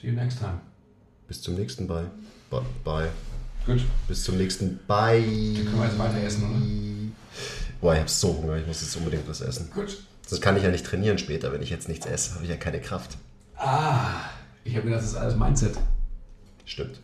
[0.00, 0.60] See you next time.
[1.26, 2.06] Bis zum nächsten Bye.
[2.84, 3.08] Bye.
[3.66, 3.82] Gut.
[4.08, 5.22] Bis zum nächsten Bye.
[5.22, 6.91] Dann können wir jetzt weiter essen, oder?
[7.82, 9.68] Boah, ich habe so Hunger, ich muss jetzt unbedingt was essen.
[9.74, 9.98] Gut.
[10.24, 12.56] Sonst kann ich ja nicht trainieren später, wenn ich jetzt nichts esse, habe ich ja
[12.56, 13.18] keine Kraft.
[13.56, 14.30] Ah,
[14.62, 15.74] ich habe gedacht, das ist alles Mindset.
[16.64, 17.00] Stimmt.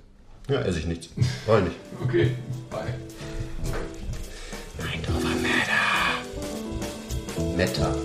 [0.48, 1.08] Ja, esse ich nichts.
[1.46, 1.76] Brauche nicht.
[2.04, 2.30] okay,
[2.70, 2.94] bye.
[4.78, 5.88] Mind over Matter.
[7.56, 7.96] Meta.